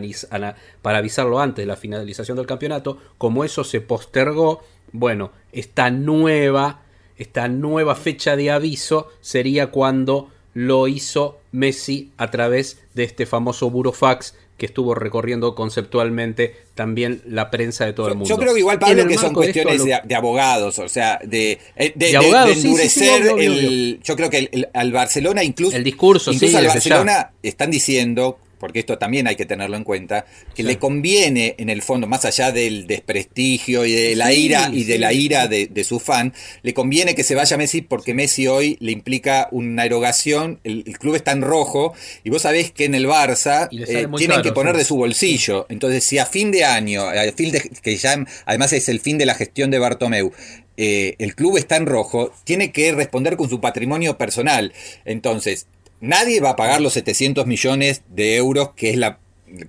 [0.82, 4.62] para avisarlo antes de la finalización del campeonato, como eso se postergó,
[4.92, 6.82] bueno, esta nueva,
[7.16, 13.70] esta nueva fecha de aviso sería cuando lo hizo Messi a través de este famoso
[13.70, 18.28] burofax que estuvo recorriendo conceptualmente también la prensa de todo el mundo.
[18.28, 22.10] Yo creo que igual, Pablo, que son cuestiones de, abogados, o sea, de, de,
[22.52, 24.00] endurecer el...
[24.02, 25.76] Yo creo que al Barcelona incluso...
[25.76, 30.26] El discurso, incluso al Barcelona están diciendo porque esto también hay que tenerlo en cuenta,
[30.54, 34.84] que le conviene en el fondo, más allá del desprestigio y de la ira y
[34.84, 38.76] de la ira de, su fan, le conviene que se vaya Messi porque Messi hoy
[38.80, 41.94] le implica una erogación, el, club está en rojo
[42.24, 46.04] y vos sabés que en el Barça eh, tienen que poner de su bolsillo, entonces
[46.04, 49.26] si a fin de año, a fin de, que ya además es el fin de
[49.26, 50.32] la gestión de Bartomeu,
[50.80, 54.72] eh, el club está en rojo, tiene que responder con su patrimonio personal.
[55.04, 55.66] Entonces,
[56.00, 59.18] Nadie va a pagar los 700 millones de euros, que es la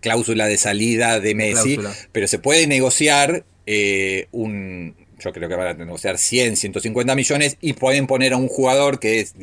[0.01, 1.79] cláusula de salida de Messi,
[2.11, 7.57] pero se puede negociar eh, un, yo creo que van a negociar 100, 150 millones
[7.61, 9.35] y pueden poner a un jugador que es,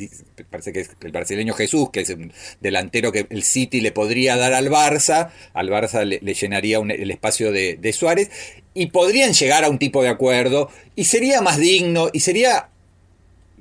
[0.49, 4.35] parece que es el brasileño Jesús, que es un delantero que el City le podría
[4.35, 8.29] dar al Barça, al Barça le, llenaría el espacio de, Suárez
[8.73, 12.69] y podrían llegar a un tipo de acuerdo y sería más digno y sería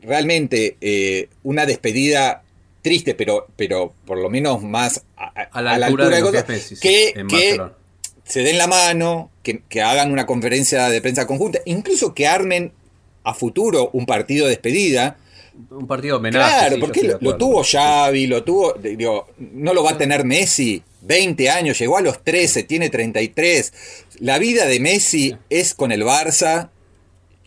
[0.03, 2.43] realmente eh, una despedida
[2.87, 6.45] triste, pero, pero por lo menos más a, la, altura, de, cosas,
[6.81, 7.61] que, que
[8.23, 12.71] se den la mano, que, hagan una conferencia de prensa conjunta, incluso que armen
[13.25, 15.17] a futuro un partido de despedida,
[15.69, 16.49] un partido homenaje.
[16.49, 20.25] Claro, sí, porque lo, lo tuvo Xavi, lo tuvo, digo, no lo va a tener
[20.25, 20.81] Messi.
[21.03, 23.73] 20 años, llegó a los 13, tiene 33.
[24.21, 26.71] La vida de Messi es con el Barça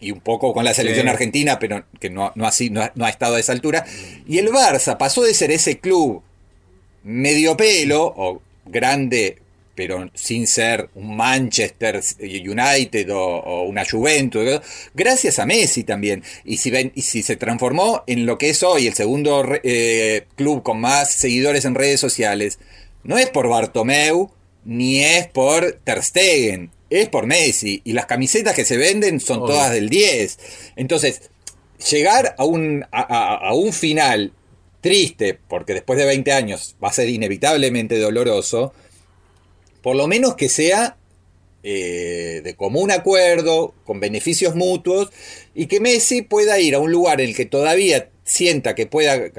[0.02, 1.10] y un poco con la selección Sí.
[1.12, 3.86] argentina, pero que no, no, así, no, ha- no ha estado a esa altura.
[4.28, 6.22] Y el Barça pasó de ser ese club
[7.04, 9.38] medio pelo o grande,
[9.76, 14.60] pero sin ser un Manchester United o, o una Juventus,
[14.94, 16.24] gracias a Messi también.
[16.44, 20.26] Y si, ven, y si se transformó en lo que es hoy el segundo eh,
[20.36, 22.60] club con más seguidores en redes sociales,
[23.04, 24.30] no es por Bartomeu
[24.66, 27.82] ni es por Ter Stegen, es por Messi.
[27.84, 29.48] Y las camisetas que se venden son Obvio.
[29.56, 30.38] todas del 10.
[30.76, 31.30] Entonces,
[31.92, 34.34] llegar a un, a, a- a un final
[34.82, 38.74] triste, porque después de 20 años va a ser inevitablemente doloroso,
[39.82, 40.98] por lo menos que sea
[41.64, 45.10] eh, de común acuerdo, con beneficios mutuos,
[45.54, 49.30] y que Messi pueda ir a un lugar en el que todavía sienta que pueda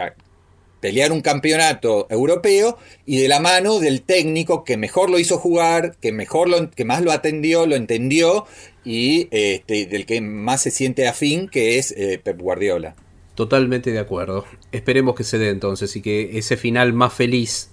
[0.81, 5.97] pelear un campeonato europeo y de la mano del técnico que mejor lo hizo jugar,
[6.01, 8.47] que mejor lo, que más lo atendió, lo entendió
[8.85, 12.95] y este, del que más se siente afín, que es eh, Pep Guardiola.
[13.35, 14.45] Totalmente de acuerdo.
[14.73, 17.71] Esperemos que se dé entonces y que ese final más feliz,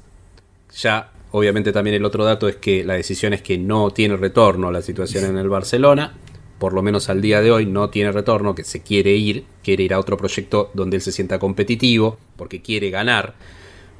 [0.75, 4.71] ya obviamente también el otro dato es que la decisión es que no tiene retorno
[4.71, 6.15] la situación en el Barcelona,
[6.59, 9.83] por lo menos al día de hoy no tiene retorno, que se quiere ir, quiere
[9.83, 13.35] ir a otro proyecto donde él se sienta competitivo, porque quiere ganar.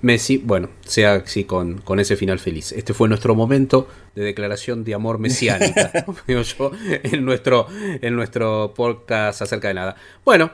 [0.01, 2.71] Messi, bueno, sea así con, con ese final feliz.
[2.71, 6.71] Este fue nuestro momento de declaración de amor mesiánica, digo yo,
[7.03, 9.95] en nuestro, en nuestro podcast acerca de nada.
[10.23, 10.51] Bueno,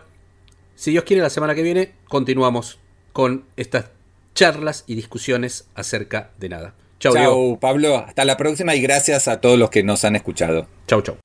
[0.76, 2.80] si Dios quiere, la semana que viene continuamos
[3.12, 3.92] con estas
[4.34, 6.76] charlas y discusiones acerca de nada.
[7.00, 7.32] Chau, Diego.
[7.32, 7.98] Chau, Pablo.
[7.98, 10.68] Hasta la próxima y gracias a todos los que nos han escuchado.
[10.88, 11.18] Chau, chau.